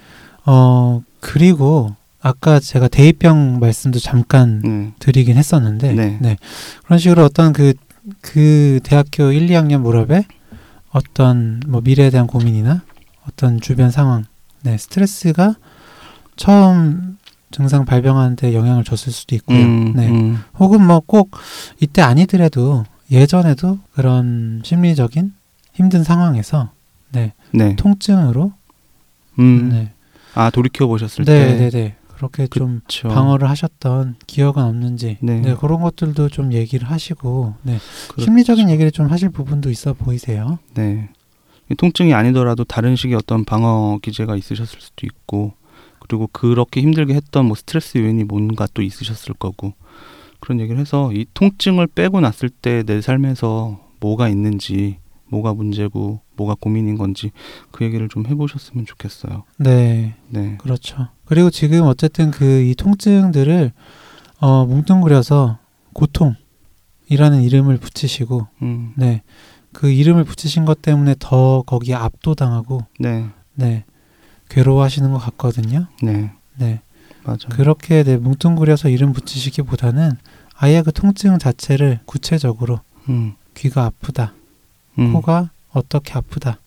어 0.45 1.03
그리고 1.20 1.95
아까 2.20 2.59
제가 2.59 2.89
대입병 2.89 3.61
말씀도 3.61 3.99
잠깐 4.01 4.61
네. 4.62 4.93
드리긴 4.99 5.37
했었는데 5.37 5.93
네. 5.95 6.18
네. 6.20 6.37
그런 6.85 6.99
식으로 6.99 7.24
어떤 7.24 7.53
그, 7.53 7.74
그 8.20 8.81
대학교 8.83 9.31
1, 9.33 9.47
2학년 9.49 9.81
무렵에 9.81 10.24
어떤 10.91 11.61
뭐 11.66 11.81
미래에 11.83 12.11
대한 12.11 12.27
고민이나 12.27 12.83
어떤 13.29 13.61
주변 13.61 13.91
상황, 13.91 14.24
네, 14.62 14.77
스트레스가 14.79 15.57
처음 16.37 17.18
증상 17.51 17.85
발병하는데 17.85 18.55
영향을 18.55 18.83
줬을 18.85 19.12
수도 19.12 19.35
있고요. 19.37 19.59
음, 19.59 19.93
네. 19.95 20.09
음, 20.09 20.39
혹은 20.59 20.85
뭐 20.85 21.01
꼭 21.07 21.31
이때 21.81 22.03
아니더라도 22.03 22.85
예전에도 23.11 23.79
그런 23.95 24.63
심리적인 24.65 25.33
힘든 25.73 26.03
상황에서 26.03 26.71
네. 27.13 27.77
통증으로 27.77 28.53
음. 29.39 29.69
네. 29.71 29.93
아 30.35 30.51
돌이켜 30.51 30.87
보셨을 30.87 31.25
네, 31.25 31.47
때. 31.47 31.57
네, 31.59 31.71
네. 31.71 31.97
그렇게 32.17 32.47
좀 32.47 32.81
그렇죠. 32.87 33.09
방어를 33.09 33.49
하셨던 33.51 34.17
기억은 34.27 34.63
없는지 34.63 35.19
네. 35.21 35.41
네. 35.41 35.55
그런 35.55 35.83
것들도 35.83 36.31
좀 36.31 36.53
얘기를 36.53 36.91
하시고 36.91 37.55
네. 37.63 37.79
그렇죠. 38.09 38.25
심리적인 38.25 38.71
얘기를 38.71 38.91
좀 38.91 39.07
하실 39.11 39.29
부분도 39.29 39.71
있어 39.71 39.93
보이세요. 39.93 40.59
네. 40.75 41.11
이 41.71 41.75
통증이 41.75 42.15
아니더라도 42.15 42.65
다른 42.65 42.97
식의 42.97 43.17
어떤 43.17 43.45
방어 43.45 43.99
기제가 44.03 44.37
있으셨을 44.37 44.81
수도 44.81 45.07
있고 45.07 45.53
그리고 45.99 46.29
그렇게 46.33 46.81
힘들게 46.81 47.15
했던 47.15 47.47
뭐 47.47 47.57
스트레스 47.57 47.99
요인이 47.99 48.25
뭔가 48.25 48.67
또 48.73 48.83
있으셨을 48.83 49.35
거고 49.35 49.75
그런 50.41 50.61
얘기를 50.61 50.80
해서 50.80 51.12
이 51.12 51.26
통증을 51.34 51.87
빼고 51.89 52.20
났을 52.20 52.49
때 52.49 52.82
내 52.84 53.01
삶에서 53.01 53.80
뭐가 54.01 54.28
있는지 54.28 54.99
뭐가 55.28 55.55
문제고 55.55 56.20
뭐가 56.37 56.55
고민인 56.61 56.97
건지 56.99 57.32
그 57.72 57.84
얘기를 57.84 58.09
좀 58.09 58.26
해보셨으면 58.26 58.87
좋겠어요. 58.87 59.45
네, 59.59 60.14
네. 60.28 60.57
그렇죠. 60.59 61.09
그리고 61.24 61.51
지금 61.51 61.82
어쨌든 61.82 62.30
그 62.30 62.62
이 62.62 62.74
통증들을 62.76 63.72
어, 64.41 64.66
뭉뚱그려서 64.66 65.59
고통이라는 65.95 67.43
이름을 67.43 67.78
붙이시고 67.78 68.47
음. 68.62 68.93
네. 68.97 69.22
그 69.72 69.91
이름을 69.91 70.24
붙이신 70.24 70.64
것 70.64 70.80
때문에 70.82 71.14
더 71.18 71.62
거기에 71.62 71.95
압도당하고 71.95 72.80
네. 73.01 73.26
네. 73.55 73.84
괴로워하시는 74.49 75.11
것 75.12 75.18
같거든요. 75.18 75.87
네. 76.03 76.30
네. 76.59 76.80
맞아요. 77.27 77.49
그렇게 77.51 78.03
네, 78.05 78.16
뭉뚱그려서 78.16 78.89
이름 78.89 79.12
붙이시기보다는 79.12 80.12
아예 80.55 80.83
그 80.83 80.93
통증 80.93 81.39
자체를 81.39 82.01
구체적으로 82.07 82.81
음. 83.09 83.35
귀가 83.55 83.85
아프다, 83.85 84.33
음. 84.99 85.12
코가 85.12 85.51
어떻게 85.72 86.14
아프다, 86.14 86.59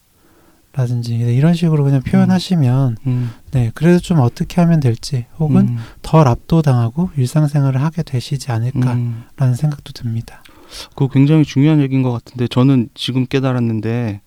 라든지 0.73 1.17
네, 1.17 1.33
이런 1.33 1.55
식으로 1.55 1.83
그냥 1.83 2.01
표현하시면 2.01 2.97
음. 3.07 3.31
네 3.51 3.71
그래도 3.73 3.99
좀 3.99 4.19
어떻게 4.19 4.61
하면 4.61 4.79
될지 4.79 5.25
혹은 5.39 5.69
음. 5.69 5.77
덜 6.01 6.27
압도당하고 6.27 7.09
일상생활을 7.17 7.81
하게 7.81 8.03
되시지 8.03 8.51
않을까라는 8.51 9.23
음. 9.41 9.53
생각도 9.55 9.93
듭니다. 9.93 10.43
그거 10.89 11.07
굉장히 11.07 11.43
중요한 11.43 11.81
얘기인 11.81 12.03
것 12.03 12.11
같은데 12.11 12.47
저는 12.47 12.89
지금 12.93 13.25
깨달았는데 13.25 14.21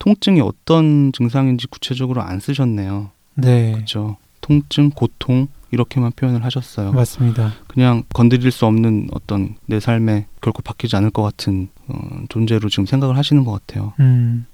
통증이 0.00 0.40
어떤 0.40 1.12
증상인지 1.12 1.68
구체적으로 1.68 2.22
안 2.22 2.40
쓰셨네요. 2.40 3.10
네 3.34 3.72
그렇죠. 3.72 4.16
통증, 4.40 4.90
고통 4.90 5.46
이렇게만 5.74 6.12
표현을 6.16 6.44
하셨어요. 6.44 6.92
맞습니다. 6.92 7.52
그냥 7.66 8.04
건드릴 8.14 8.50
수 8.50 8.64
없는 8.66 9.08
어떤 9.12 9.56
내 9.66 9.80
삶에 9.80 10.26
결코 10.40 10.62
바뀌지 10.62 10.96
않을 10.96 11.10
것 11.10 11.22
같은 11.22 11.68
어, 11.88 12.24
존재로 12.28 12.68
지금 12.68 12.86
생각을 12.86 13.16
하시는 13.18 13.44
것 13.44 13.52
같아요. 13.52 13.92
음, 14.00 14.46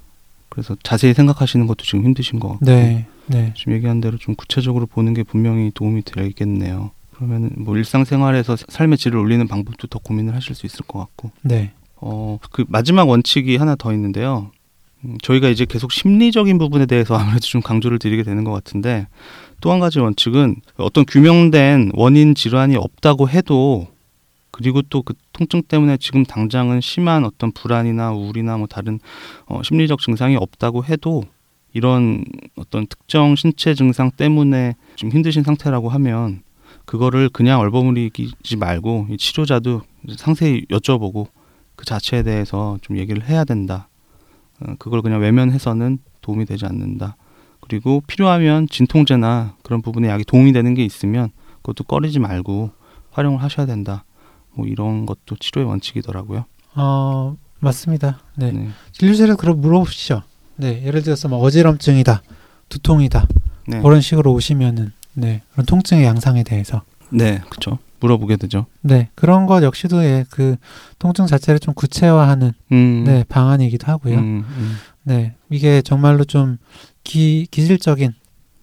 그래서 0.48 0.76
자세히 0.82 1.14
생각하시는 1.14 1.66
것도 1.66 1.84
지금 1.84 2.04
힘드신 2.04 2.40
것 2.40 2.48
같고 2.48 2.64
네, 2.64 3.06
네, 3.26 3.54
지금 3.56 3.74
얘기한 3.74 4.00
대로 4.00 4.18
좀 4.18 4.34
구체적으로 4.34 4.86
보는 4.86 5.14
게 5.14 5.22
분명히 5.22 5.70
도움이 5.72 6.02
되겠네요. 6.02 6.90
그러면 7.14 7.50
뭐 7.56 7.76
일상생활에서 7.76 8.56
삶의 8.68 8.98
질을 8.98 9.18
올리는 9.18 9.46
방법도 9.46 9.86
더 9.86 9.98
고민을 9.98 10.34
하실 10.34 10.54
수 10.54 10.66
있을 10.66 10.84
것 10.86 10.98
같고 10.98 11.30
네, 11.42 11.72
어, 11.96 12.38
그 12.50 12.64
마지막 12.68 13.08
원칙이 13.08 13.56
하나 13.56 13.76
더 13.76 13.92
있는데요. 13.92 14.50
음, 15.04 15.16
저희가 15.22 15.48
이제 15.48 15.64
계속 15.64 15.92
심리적인 15.92 16.58
부분에 16.58 16.86
대해서 16.86 17.14
아무래도 17.16 17.40
좀 17.40 17.60
강조를 17.60 17.98
드리게 17.98 18.22
되는 18.22 18.44
것 18.44 18.52
같은데 18.52 19.06
또 19.60 19.72
한 19.72 19.80
가지 19.80 19.98
원칙은 20.00 20.56
어떤 20.76 21.04
규명된 21.04 21.92
원인 21.94 22.34
질환이 22.34 22.76
없다고 22.76 23.28
해도 23.28 23.88
그리고 24.50 24.82
또 24.82 25.02
그 25.02 25.14
통증 25.32 25.62
때문에 25.62 25.96
지금 25.96 26.24
당장은 26.24 26.80
심한 26.80 27.24
어떤 27.24 27.52
불안이나 27.52 28.12
우울이나 28.12 28.58
뭐 28.58 28.66
다른 28.66 29.00
어, 29.46 29.62
심리적 29.62 30.00
증상이 30.00 30.36
없다고 30.36 30.84
해도 30.84 31.24
이런 31.72 32.24
어떤 32.56 32.86
특정 32.86 33.36
신체 33.36 33.74
증상 33.74 34.10
때문에 34.10 34.74
좀 34.96 35.10
힘드신 35.10 35.44
상태라고 35.44 35.88
하면 35.88 36.42
그거를 36.84 37.28
그냥 37.28 37.60
얼버무리지 37.60 38.56
말고 38.58 39.06
이 39.10 39.16
치료자도 39.16 39.82
상세히 40.16 40.66
여쭤보고 40.66 41.28
그 41.76 41.84
자체에 41.86 42.22
대해서 42.22 42.78
좀 42.82 42.98
얘기를 42.98 43.26
해야 43.26 43.44
된다. 43.44 43.88
어, 44.60 44.74
그걸 44.78 45.00
그냥 45.00 45.20
외면해서는 45.20 45.98
도움이 46.20 46.44
되지 46.44 46.66
않는다. 46.66 47.16
그리고 47.70 48.02
필요하면 48.08 48.66
진통제나 48.68 49.54
그런 49.62 49.80
부분에 49.80 50.08
약이 50.08 50.24
도움이 50.24 50.52
되는 50.52 50.74
게 50.74 50.84
있으면 50.84 51.30
그것도 51.62 51.84
꺼리지 51.84 52.18
말고 52.18 52.70
활용을 53.12 53.40
하셔야 53.40 53.64
된다. 53.64 54.04
뭐 54.54 54.66
이런 54.66 55.06
것도 55.06 55.36
치료의 55.38 55.68
원칙이더라고요. 55.68 56.46
어 56.74 57.36
맞습니다. 57.60 58.18
네, 58.34 58.50
네. 58.50 58.70
진료실에 58.90 59.34
그럼 59.34 59.60
물어보시죠. 59.60 60.24
네, 60.56 60.82
예를 60.84 61.02
들어서 61.02 61.28
뭐 61.28 61.38
어지럼증이다, 61.38 62.22
두통이다 62.68 63.28
네. 63.68 63.80
그런 63.80 64.00
식으로 64.00 64.32
오시면은 64.32 64.90
네 65.14 65.42
그런 65.52 65.64
통증의 65.64 66.04
양상에 66.04 66.42
대해서 66.42 66.82
네, 67.10 67.40
그렇죠. 67.50 67.78
물어보게 68.00 68.36
되죠. 68.36 68.66
네 68.80 69.10
그런 69.14 69.46
것 69.46 69.62
역시도 69.62 70.02
예, 70.02 70.24
그 70.28 70.56
통증 70.98 71.28
자체를 71.28 71.60
좀 71.60 71.72
구체화하는 71.74 72.52
음. 72.72 73.04
네 73.06 73.24
방안이기도 73.28 73.86
하고요. 73.86 74.18
음, 74.18 74.44
음. 74.48 74.76
네 75.04 75.34
이게 75.50 75.82
정말로 75.82 76.24
좀 76.24 76.58
기, 77.04 77.46
기질적인 77.50 78.12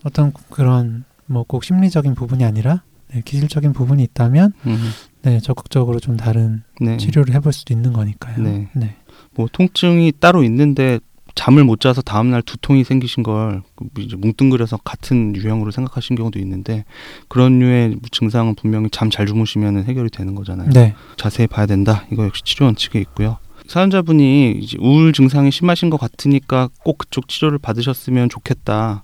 어떤 0.04 0.32
그런 0.50 1.04
뭐 1.26 1.44
꼭 1.44 1.64
심리적인 1.64 2.16
부분이 2.16 2.44
아니라 2.46 2.84
네, 3.14 3.22
기질적인 3.24 3.74
부분이 3.74 4.04
있다면 4.04 4.54
음. 4.66 4.90
네 5.22 5.40
적극적으로 5.40 6.00
좀 6.00 6.18
다른 6.18 6.64
네. 6.80 6.98
치료를 6.98 7.34
해볼 7.36 7.52
수도 7.54 7.74
있는 7.74 7.94
거니까요. 7.94 8.38
네. 8.42 8.68
네. 8.74 8.96
뭐 9.36 9.48
통증이 9.52 10.14
따로 10.20 10.44
있는데 10.44 11.00
잠을 11.36 11.64
못 11.64 11.80
자서 11.80 12.02
다음 12.02 12.32
날 12.32 12.42
두통이 12.42 12.84
생기신 12.84 13.22
걸 13.24 13.62
이제 14.00 14.16
뭉뚱그려서 14.16 14.78
같은 14.78 15.36
유형으로 15.36 15.70
생각하신 15.72 16.16
경우도 16.16 16.40
있는데 16.40 16.84
그런 17.28 17.60
류의 17.60 17.98
증상은 18.12 18.56
분명히 18.56 18.90
잠 18.90 19.10
잘 19.12 19.26
주무시면 19.28 19.84
해결이 19.84 20.10
되는 20.10 20.34
거잖아요. 20.36 20.70
네. 20.72 20.96
자세히 21.18 21.46
봐야 21.48 21.66
된다. 21.66 22.06
이거 22.12 22.26
역시 22.26 22.44
치료 22.44 22.66
원칙에 22.66 23.00
있고요. 23.00 23.38
사연자분이 23.68 24.60
이제 24.62 24.78
우울 24.80 25.14
증상이 25.14 25.52
심하신 25.52 25.90
것 25.90 25.98
같으니까 26.00 26.70
꼭 26.84 26.98
그쪽 26.98 27.28
치료를 27.28 27.58
받으셨으면 27.60 28.30
좋겠다. 28.30 29.04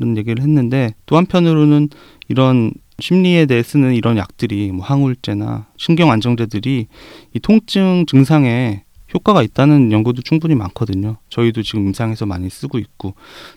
는 0.00 0.16
얘기를 0.16 0.40
했는데 0.44 0.94
또 1.06 1.16
한편으로는 1.16 1.88
이런 2.28 2.70
심리에 3.00 3.46
대해 3.46 3.64
쓰는 3.64 3.94
이런 3.96 4.16
약들이 4.16 4.70
뭐 4.70 4.84
항우울제나 4.86 5.66
신경 5.76 6.12
안정제들이 6.12 6.86
이 7.34 7.40
통증 7.40 8.04
증상에 8.06 8.84
효과가 9.12 9.42
있다는 9.42 9.90
연구도 9.90 10.22
충분히 10.22 10.54
많거든요. 10.54 11.16
저희도 11.30 11.62
지금 11.64 11.86
임상에서 11.88 12.26
많이 12.26 12.48
쓰고 12.48 12.78
있고 12.78 13.14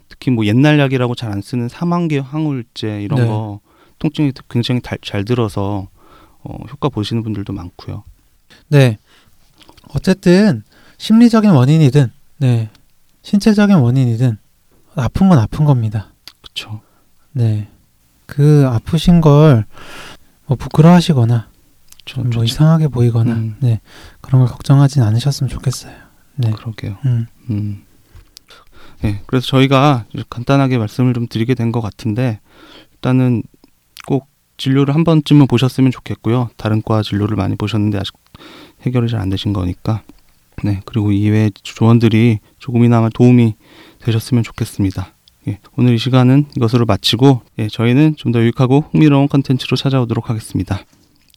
특히 0.10 0.32
뭐 0.32 0.44
옛날 0.48 0.80
약이라고 0.80 1.14
잘 1.14 1.32
안 1.32 1.42
쓰는 1.44 1.70
사망계 1.70 2.18
항우울제 2.18 3.04
이런 3.04 3.20
네. 3.22 3.28
거 3.28 3.60
통증이 4.00 4.32
굉장히 4.50 4.82
달- 4.82 4.98
잘 5.04 5.24
들어서 5.26 5.90
어, 6.44 6.56
효과 6.72 6.90
보시는 6.90 7.22
분들도 7.22 7.54
많고요. 7.54 8.04
네. 8.70 8.98
어쨌든 9.96 10.64
심리적인 10.98 11.52
원인이든 11.52 12.12
네. 12.38 12.70
신체적인 13.24 13.76
원인이든 13.78 14.38
아픈 14.96 15.30
건 15.30 15.40
아픈 15.40 15.66
겁니다. 15.66 16.12
그렇죠. 16.42 16.82
네. 17.34 17.68
그 18.26 18.66
아프신 18.68 19.22
걸 19.22 19.66
뭐 20.48 20.58
부끄러워하시거나 20.58 21.48
저, 22.04 22.22
뭐 22.24 22.44
이상하게 22.44 22.90
보이거나 22.90 23.32
음. 23.32 23.56
네. 23.62 23.80
그런 24.20 24.42
걸 24.42 24.50
걱정하진 24.52 25.02
않으셨으면 25.02 25.50
좋겠어요. 25.50 25.94
네. 26.36 26.52
그러게요. 26.52 26.98
음. 27.06 27.28
음. 27.50 27.84
네, 29.02 29.22
그래서 29.28 29.48
저희가 29.48 30.06
간단하게 30.30 30.78
말씀을 30.78 31.14
좀 31.14 31.28
드리게 31.28 31.56
된 31.56 31.72
것 31.72 31.80
같은데 31.80 32.42
일단은 32.96 33.44
꼭 34.08 34.28
진료를 34.58 34.94
한 34.94 35.06
번쯤은 35.06 35.48
보셨으면 35.48 35.90
좋겠고요. 35.92 36.50
다른 36.58 36.82
과 36.82 37.02
진료를 37.02 37.38
많이 37.38 37.56
보셨는데 37.56 37.98
아직 37.98 38.14
해결이 38.86 39.10
잘 39.10 39.20
안 39.22 39.30
되신 39.30 39.54
거니까. 39.54 40.02
네, 40.64 40.82
그리고 40.86 41.12
이외 41.12 41.50
조언들이 41.64 42.40
조금이나마 42.60 43.10
도움이 43.10 43.56
되셨으면 44.00 44.44
좋겠습니다. 44.44 45.14
예, 45.48 45.60
오늘 45.76 45.96
이 45.96 45.98
시간은 45.98 46.46
이것으로 46.56 46.86
마치고 46.86 47.42
예, 47.60 47.68
저희는 47.68 48.16
좀 48.18 48.32
더 48.32 48.40
유익하고 48.42 48.86
흥미로운 48.92 49.28
컨텐츠로 49.28 49.76
찾아오도록 49.76 50.30
하겠습니다. 50.30 50.80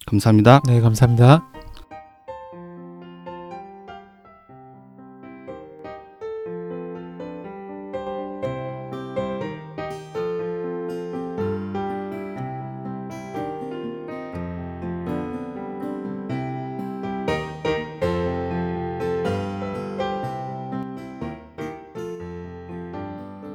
감사합니다. 0.07 0.61
네, 0.67 0.81
감사합니다. 0.81 1.64